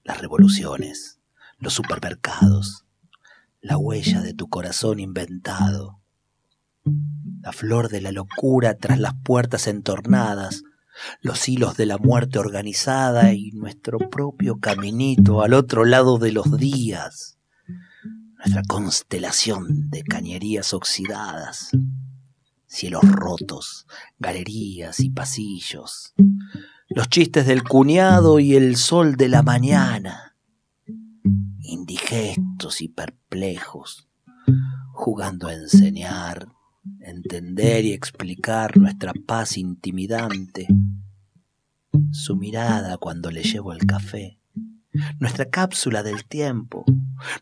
las 0.04 0.20
revoluciones, 0.20 1.18
los 1.58 1.74
supermercados, 1.74 2.86
la 3.60 3.76
huella 3.76 4.20
de 4.20 4.32
tu 4.32 4.48
corazón 4.48 5.00
inventado, 5.00 6.00
la 7.42 7.52
flor 7.52 7.88
de 7.88 8.00
la 8.00 8.12
locura 8.12 8.74
tras 8.78 9.00
las 9.00 9.14
puertas 9.24 9.66
entornadas, 9.66 10.62
los 11.20 11.48
hilos 11.48 11.76
de 11.76 11.86
la 11.86 11.98
muerte 11.98 12.38
organizada 12.38 13.32
y 13.32 13.52
nuestro 13.52 13.98
propio 13.98 14.58
caminito 14.58 15.42
al 15.42 15.54
otro 15.54 15.84
lado 15.84 16.18
de 16.18 16.32
los 16.32 16.56
días. 16.56 17.38
Nuestra 18.36 18.62
constelación 18.66 19.90
de 19.90 20.02
cañerías 20.02 20.72
oxidadas, 20.72 21.70
cielos 22.66 23.02
rotos, 23.10 23.86
galerías 24.18 25.00
y 25.00 25.10
pasillos, 25.10 26.14
los 26.88 27.08
chistes 27.08 27.46
del 27.46 27.62
cuñado 27.62 28.40
y 28.40 28.56
el 28.56 28.76
sol 28.76 29.16
de 29.16 29.28
la 29.28 29.42
mañana, 29.42 30.36
indigestos 31.58 32.80
y 32.80 32.88
perplejos, 32.88 34.08
jugando 34.92 35.48
a 35.48 35.54
enseñar, 35.54 36.48
entender 37.00 37.84
y 37.84 37.92
explicar 37.92 38.76
nuestra 38.76 39.12
paz 39.26 39.56
intimidante, 39.56 40.66
su 42.10 42.36
mirada 42.36 42.96
cuando 42.96 43.30
le 43.30 43.42
llevo 43.42 43.72
el 43.72 43.86
café, 43.86 44.38
nuestra 45.18 45.46
cápsula 45.46 46.02
del 46.02 46.24
tiempo, 46.24 46.84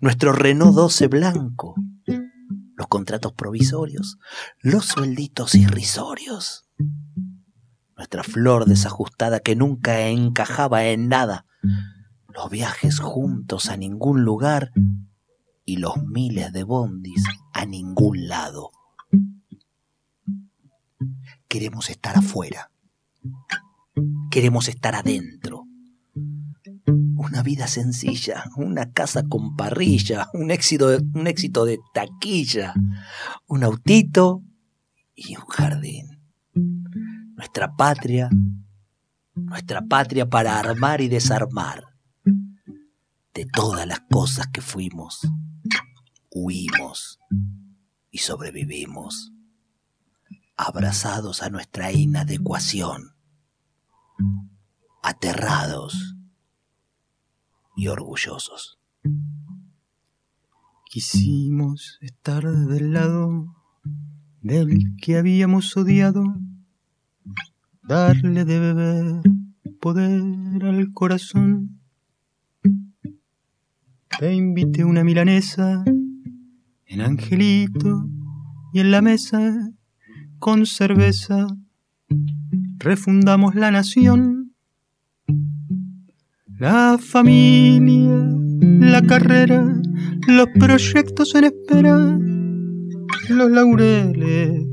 nuestro 0.01 0.33
Renault 0.33 0.75
12 0.75 1.07
blanco, 1.09 1.75
los 2.77 2.89
contratos 2.89 3.33
provisorios, 3.33 4.19
los 4.61 4.87
suelditos 4.87 5.55
irrisorios, 5.55 6.69
nuestra 7.97 8.23
flor 8.23 8.67
desajustada 8.67 9.41
que 9.41 9.57
nunca 9.57 10.09
encajaba 10.09 10.87
en 10.87 11.09
nada, 11.09 11.47
los 12.29 12.51
viajes 12.51 13.01
juntos 13.01 13.69
a 13.69 13.77
ningún 13.77 14.25
lugar 14.25 14.71
y 15.65 15.77
los 15.77 16.03
miles 16.05 16.53
de 16.53 16.63
bondis 16.63 17.25
a 17.53 17.67
ningún 17.67 18.29
lado. 18.29 18.71
Queremos 21.49 21.89
estar 21.89 22.17
afuera. 22.19 22.71
Queremos 24.31 24.69
estar 24.69 24.95
adentro. 24.95 25.65
Una 27.17 27.43
vida 27.43 27.67
sencilla, 27.67 28.45
una 28.57 28.93
casa 28.93 29.23
con 29.23 29.57
parrilla, 29.57 30.29
un 30.35 30.51
éxito, 30.51 30.89
de, 30.89 30.99
un 31.19 31.27
éxito 31.27 31.65
de 31.65 31.79
taquilla, 31.95 32.75
un 33.47 33.65
autito 33.65 34.43
y 35.15 35.37
un 35.37 35.47
jardín. 35.47 36.21
Nuestra 37.35 37.75
patria, 37.77 38.29
nuestra 39.35 39.81
patria 39.83 40.29
para 40.29 40.59
armar 40.59 41.01
y 41.01 41.09
desarmar. 41.09 41.85
De 43.35 43.47
todas 43.47 43.87
las 43.87 44.01
cosas 44.11 44.49
que 44.49 44.61
fuimos, 44.61 45.21
huimos 46.31 47.21
y 48.11 48.19
sobrevivimos, 48.19 49.33
abrazados 50.59 51.45
a 51.45 51.51
nuestra 51.51 51.93
inadecuación, 51.93 53.15
aterrados 55.05 56.17
y 57.77 57.87
orgullosos. 57.87 58.81
Quisimos 60.91 61.99
estar 62.01 62.43
del 62.43 62.93
lado 62.93 63.55
del 64.41 64.97
que 65.01 65.17
habíamos 65.17 65.77
odiado, 65.77 66.25
darle 67.83 68.45
de 68.45 68.59
beber 68.59 69.23
poder 69.81 70.65
al 70.65 70.93
corazón. 70.93 71.81
Te 74.19 74.35
invité 74.35 74.85
una 74.85 75.05
milanesa 75.05 75.85
en 76.87 77.01
Angelito 77.01 78.09
y 78.73 78.81
en 78.81 78.91
la 78.91 79.03
mesa 79.03 79.73
con 80.39 80.67
cerveza 80.67 81.47
refundamos 82.79 83.55
la 83.55 83.71
nación. 83.71 84.55
La 86.59 86.99
familia, 86.99 88.27
la 88.81 89.03
carrera, 89.03 89.81
los 90.27 90.49
proyectos 90.59 91.35
en 91.35 91.45
espera, 91.45 92.19
los 93.29 93.51
laureles 93.51 94.67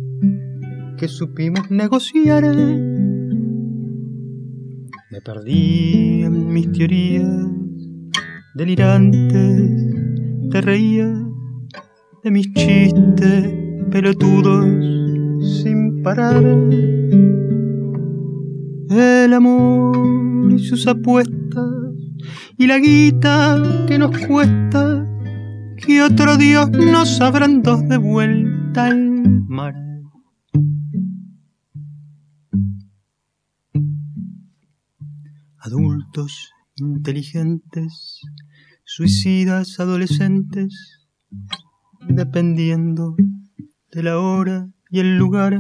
que 0.98 1.08
supimos 1.08 1.70
negociar. 1.70 2.44
Me 5.12 5.22
perdí 5.24 6.24
en 6.24 6.48
mis 6.48 6.72
teorías 6.72 7.30
delirantes, 8.56 9.72
te 10.50 10.62
reía 10.62 11.14
de 12.24 12.32
mis 12.32 12.52
chistes 12.54 13.54
pelotudos 13.92 15.05
sin 15.46 16.02
parar. 16.04 16.44
El 18.90 19.34
amor 19.34 20.52
y 20.52 20.60
sus 20.60 20.88
apuestas 20.88 21.36
y 22.58 22.68
la 22.68 22.80
guita 22.80 23.86
que 23.88 23.98
nos 24.00 24.18
cuesta 24.28 25.06
que 25.78 26.02
otro 26.02 26.38
Dios 26.38 26.70
nos 26.72 27.20
abran 27.22 27.62
dos 27.62 27.88
de 27.88 27.98
vuelta 27.98 28.86
al 28.86 29.44
mar. 29.48 29.76
Adultos 35.60 36.52
inteligentes, 36.78 38.22
suicidas 38.84 39.80
adolescentes, 39.80 41.08
dependiendo 42.08 43.16
de 43.92 44.04
la 44.04 44.20
hora 44.20 44.70
y 44.90 45.00
el 45.00 45.18
lugar. 45.18 45.60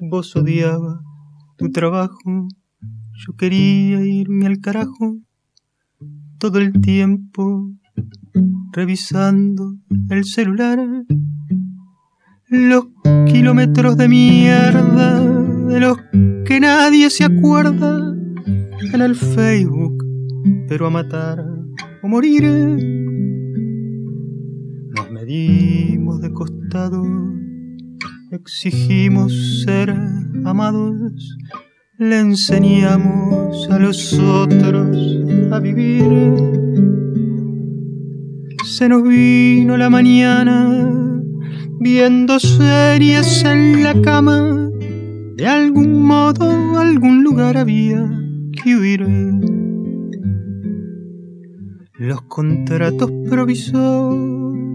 Vos 0.00 0.34
odiaba 0.36 1.02
tu 1.56 1.70
trabajo, 1.70 2.48
yo 3.14 3.36
quería 3.36 4.04
irme 4.04 4.46
al 4.46 4.60
carajo 4.60 5.18
todo 6.38 6.58
el 6.58 6.80
tiempo 6.80 7.70
revisando 8.72 9.76
el 10.08 10.24
celular. 10.24 10.78
Los 12.48 12.86
kilómetros 13.26 13.96
de 13.96 14.08
mierda 14.08 15.20
de 15.20 15.80
los 15.80 15.98
que 16.46 16.58
nadie 16.60 17.10
se 17.10 17.24
acuerda 17.24 18.14
en 18.92 19.00
el 19.00 19.14
Facebook, 19.14 20.04
pero 20.66 20.86
a 20.86 20.90
matar 20.90 21.44
o 22.02 22.08
morir. 22.08 22.44
De 25.30 26.32
costado, 26.34 27.04
exigimos 28.32 29.62
ser 29.64 29.88
amados, 30.44 31.38
le 31.98 32.18
enseñamos 32.18 33.70
a 33.70 33.78
los 33.78 34.18
otros 34.18 34.98
a 35.52 35.60
vivir. 35.60 36.02
se 38.64 38.88
nos 38.88 39.04
vino 39.04 39.76
la 39.76 39.88
mañana, 39.88 41.12
viendo 41.78 42.40
series 42.40 43.44
en 43.44 43.84
la 43.84 44.02
cama. 44.02 44.68
De 45.36 45.46
algún 45.46 46.02
modo, 46.02 46.76
algún 46.76 47.22
lugar 47.22 47.56
había 47.56 48.04
que 48.64 48.76
huir. 48.76 49.06
Los 52.00 52.22
contratos 52.22 53.12
provisorios, 53.28 54.69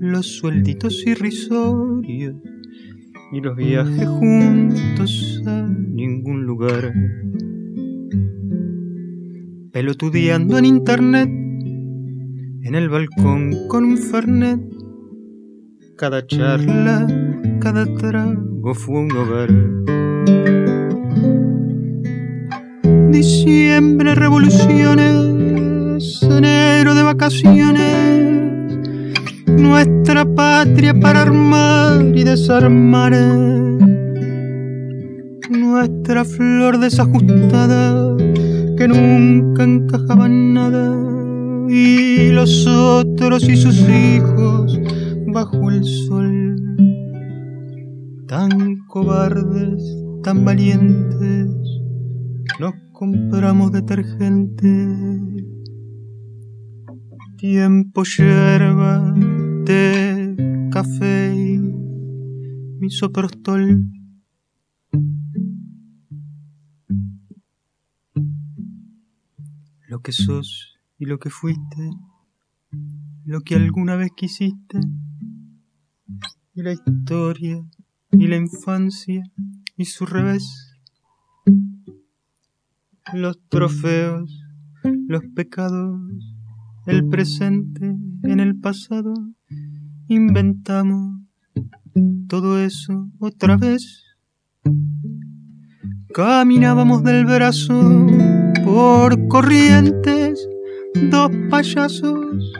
los 0.00 0.38
suelditos 0.38 1.06
irrisorios 1.06 2.34
y 3.32 3.40
los 3.40 3.56
viajes 3.56 4.08
juntos 4.08 5.42
a 5.46 5.62
ningún 5.62 6.44
lugar. 6.44 6.92
Pelotudeando 9.72 10.58
en 10.58 10.64
internet, 10.64 11.28
en 11.28 12.74
el 12.74 12.88
balcón 12.88 13.68
con 13.68 13.84
un 13.84 13.96
fernet. 13.96 14.60
Cada 15.96 16.26
charla, 16.26 17.06
cada 17.60 17.86
trago 17.96 18.74
fue 18.74 19.00
un 19.00 19.12
hogar. 19.12 19.50
Diciembre, 23.10 24.14
revoluciones, 24.14 26.22
enero 26.22 26.94
de 26.94 27.02
vacaciones 27.02 28.31
nuestra 29.58 30.24
patria 30.24 30.94
para 30.98 31.22
armar 31.22 32.02
y 32.14 32.24
desarmar. 32.24 33.12
Nuestra 35.50 36.24
flor 36.24 36.78
desajustada 36.78 38.16
que 38.76 38.88
nunca 38.88 39.64
encajaba 39.64 40.26
en 40.26 40.54
nada. 40.54 40.96
Y 41.68 42.30
los 42.32 42.66
otros 42.66 43.48
y 43.48 43.56
sus 43.56 43.80
hijos 43.88 44.78
bajo 45.28 45.70
el 45.70 45.84
sol. 45.84 46.56
Tan 48.28 48.78
cobardes, 48.86 49.82
tan 50.22 50.44
valientes, 50.44 51.48
nos 52.60 52.74
compramos 52.92 53.72
detergente. 53.72 54.88
Tiempo 57.38 58.04
yerba 58.04 59.14
té, 59.64 60.34
café 60.70 61.34
y 61.34 61.58
misoprostol. 62.80 63.86
Lo 69.88 70.00
que 70.00 70.12
sos 70.12 70.78
y 70.98 71.04
lo 71.06 71.18
que 71.18 71.30
fuiste, 71.30 71.90
lo 73.24 73.40
que 73.42 73.54
alguna 73.54 73.96
vez 73.96 74.10
quisiste, 74.16 74.80
y 76.54 76.62
la 76.62 76.72
historia 76.72 77.64
y 78.12 78.26
la 78.26 78.36
infancia 78.36 79.22
y 79.76 79.84
su 79.84 80.06
revés, 80.06 80.78
los 83.14 83.38
trofeos, 83.48 84.42
los 85.08 85.22
pecados, 85.34 86.00
el 86.86 87.08
presente 87.08 87.96
en 88.22 88.40
el 88.40 88.58
pasado 88.58 89.14
inventamos 90.14 91.20
todo 92.28 92.58
eso 92.58 93.08
otra 93.18 93.56
vez. 93.56 94.04
Caminábamos 96.14 97.02
del 97.02 97.24
brazo 97.24 98.06
por 98.64 99.28
corrientes, 99.28 100.46
dos 101.10 101.30
payasos, 101.50 102.52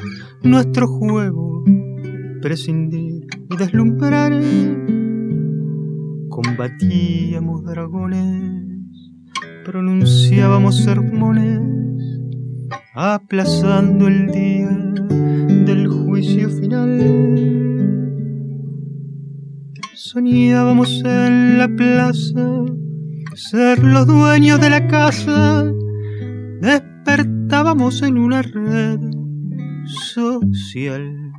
nuestro 0.43 0.89
juego, 0.89 1.65
prescindir 2.41 3.27
y 3.51 3.57
deslumbrar. 3.57 4.33
Combatíamos 6.31 7.65
dragones, 7.65 8.65
pronunciábamos 9.65 10.83
sermones, 10.83 11.61
aplazando 12.95 14.09
el 14.09 14.29
día 14.29 14.93
del 15.65 15.89
juicio 15.89 16.49
final. 16.51 16.99
Soñábamos 19.95 21.03
en 21.05 21.59
la 21.59 21.69
plaza 21.69 22.65
ser 23.35 23.83
los 23.83 24.07
dueños 24.07 24.61
de 24.61 24.71
la 24.71 24.87
casa. 24.87 25.65
Despertábamos 26.61 28.03
en 28.03 28.19
una 28.19 28.43
red 28.43 29.01
social. 29.87 31.33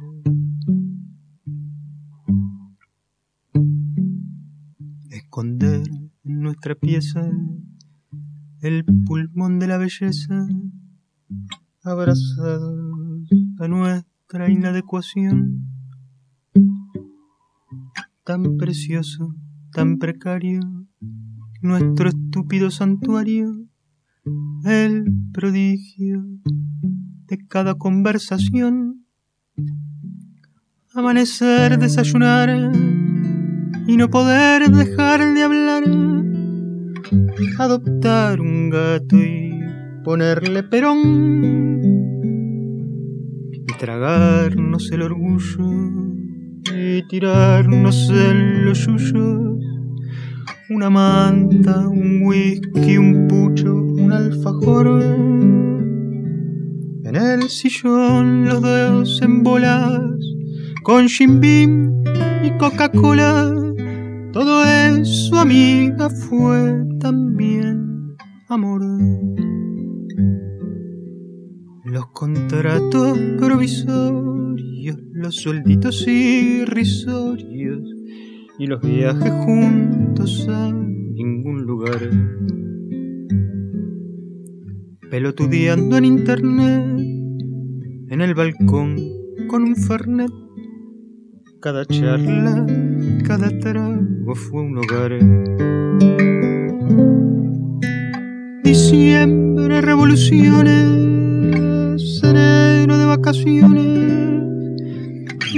Esconder 5.10 5.84
en 6.24 6.42
nuestra 6.42 6.76
pieza 6.76 7.30
el 8.62 8.86
pulmón 9.06 9.60
de 9.60 9.68
la 9.68 9.78
belleza, 9.78 10.48
abrazados 11.84 13.30
a 13.60 13.68
nuestra 13.68 14.13
inadecuación. 14.42 15.68
Tan 18.24 18.58
precioso, 18.58 19.36
tan 19.72 19.98
precario, 19.98 20.60
nuestro 21.62 22.10
estúpido 22.10 22.72
santuario, 22.72 23.54
el 24.66 25.06
prodigio 25.34 26.24
de 27.28 27.38
cada 27.48 27.76
conversación. 27.76 29.06
Amanecer, 30.96 31.78
desayunar 31.78 32.72
y 33.88 33.98
no 33.98 34.10
poder 34.10 34.70
dejar 34.72 35.34
de 35.34 35.44
hablar. 35.44 35.84
Adoptar 37.60 38.42
un 38.42 38.70
gato 38.70 39.18
y 39.18 39.60
ponerle 40.04 40.64
perón 40.64 41.83
tragarnos 43.84 44.90
el 44.94 45.02
orgullo 45.02 45.70
y 46.74 47.06
tirarnos 47.10 48.10
en 48.12 48.64
los 48.64 48.88
yuyos. 48.88 49.60
Una 50.70 50.90
manta, 50.90 51.90
un 51.90 52.22
whisky, 52.24 52.98
un 52.98 53.28
pucho, 53.28 53.76
un 53.76 54.14
alfajor. 54.14 55.04
En 57.04 57.14
el 57.14 57.50
sillón 57.50 58.46
los 58.46 58.62
dedos 58.62 59.22
en 59.22 59.44
bolas, 59.44 60.18
con 60.84 61.10
Jim 61.10 61.42
y 61.44 62.52
Coca-Cola. 62.60 63.54
Todo 64.32 64.64
eso, 64.64 65.40
amiga, 65.40 66.10
fue 66.10 66.86
también 67.02 68.16
amor 68.48 68.82
los 71.94 72.08
contratos 72.08 73.20
provisorios, 73.38 74.98
los 75.12 75.36
suelditos 75.36 76.08
irrisorios 76.08 77.88
y 78.58 78.66
los 78.66 78.82
viajes 78.82 79.32
juntos 79.46 80.48
a 80.50 80.72
ningún 80.74 81.62
lugar. 81.68 82.00
Pelotudeando 85.12 85.96
en 85.98 86.06
internet, 86.06 86.84
en 88.10 88.22
el 88.22 88.34
balcón 88.34 88.98
con 89.48 89.62
un 89.62 89.76
fernet. 89.76 90.32
Cada 91.62 91.86
charla, 91.86 92.66
cada 93.24 93.56
trago 93.60 94.34
fue 94.34 94.64
un 94.64 94.80
hogar. 94.80 95.12
Diciembre, 98.64 99.80
revoluciones 99.82 101.13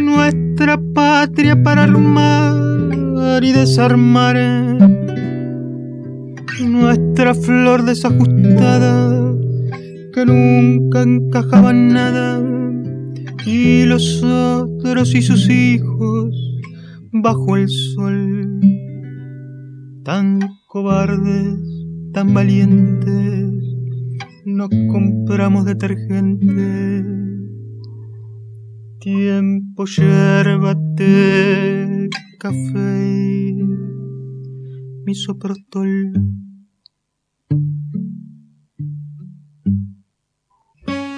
nuestra 0.01 0.79
patria 0.93 1.61
para 1.61 1.83
armar 1.83 3.43
y 3.43 3.51
desarmar, 3.51 4.35
nuestra 6.61 7.33
flor 7.33 7.83
desajustada 7.83 9.33
que 10.13 10.25
nunca 10.25 11.03
encajaba 11.03 11.71
en 11.71 11.93
nada, 11.93 12.41
y 13.45 13.85
los 13.85 14.23
otros 14.23 15.13
y 15.13 15.21
sus 15.21 15.49
hijos 15.49 16.33
bajo 17.11 17.57
el 17.57 17.67
sol, 17.69 18.59
tan 20.03 20.39
cobardes, 20.67 21.59
tan 22.13 22.33
valientes 22.33 23.45
no 24.45 24.69
compramos 24.69 25.65
detergente. 25.65 27.03
Tiempo, 29.05 29.85
yerba, 29.85 30.75
café, 32.39 33.53
misoprostol. 35.05 36.11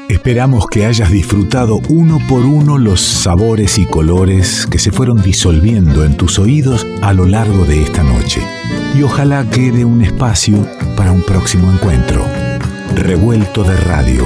Esperamos 0.10 0.68
que 0.68 0.86
hayas 0.86 1.10
disfrutado 1.10 1.80
uno 1.88 2.20
por 2.28 2.44
uno 2.44 2.78
los 2.78 3.00
sabores 3.00 3.78
y 3.78 3.86
colores 3.86 4.68
que 4.70 4.80
se 4.80 4.92
fueron 4.92 5.22
disolviendo 5.22 6.04
en 6.04 6.18
tus 6.18 6.40
oídos 6.40 6.86
a 7.02 7.14
lo 7.14 7.26
largo 7.26 7.64
de 7.64 7.84
esta 7.84 8.04
noche. 8.04 8.42
Y 8.98 9.04
ojalá 9.04 9.50
quede 9.50 9.86
un 9.86 10.02
espacio 10.02 10.68
para 10.98 11.14
un 11.14 11.22
próximo 11.22 11.72
encuentro. 11.72 12.26
Revuelto 12.94 13.64
de 13.64 13.78
radio. 13.78 14.26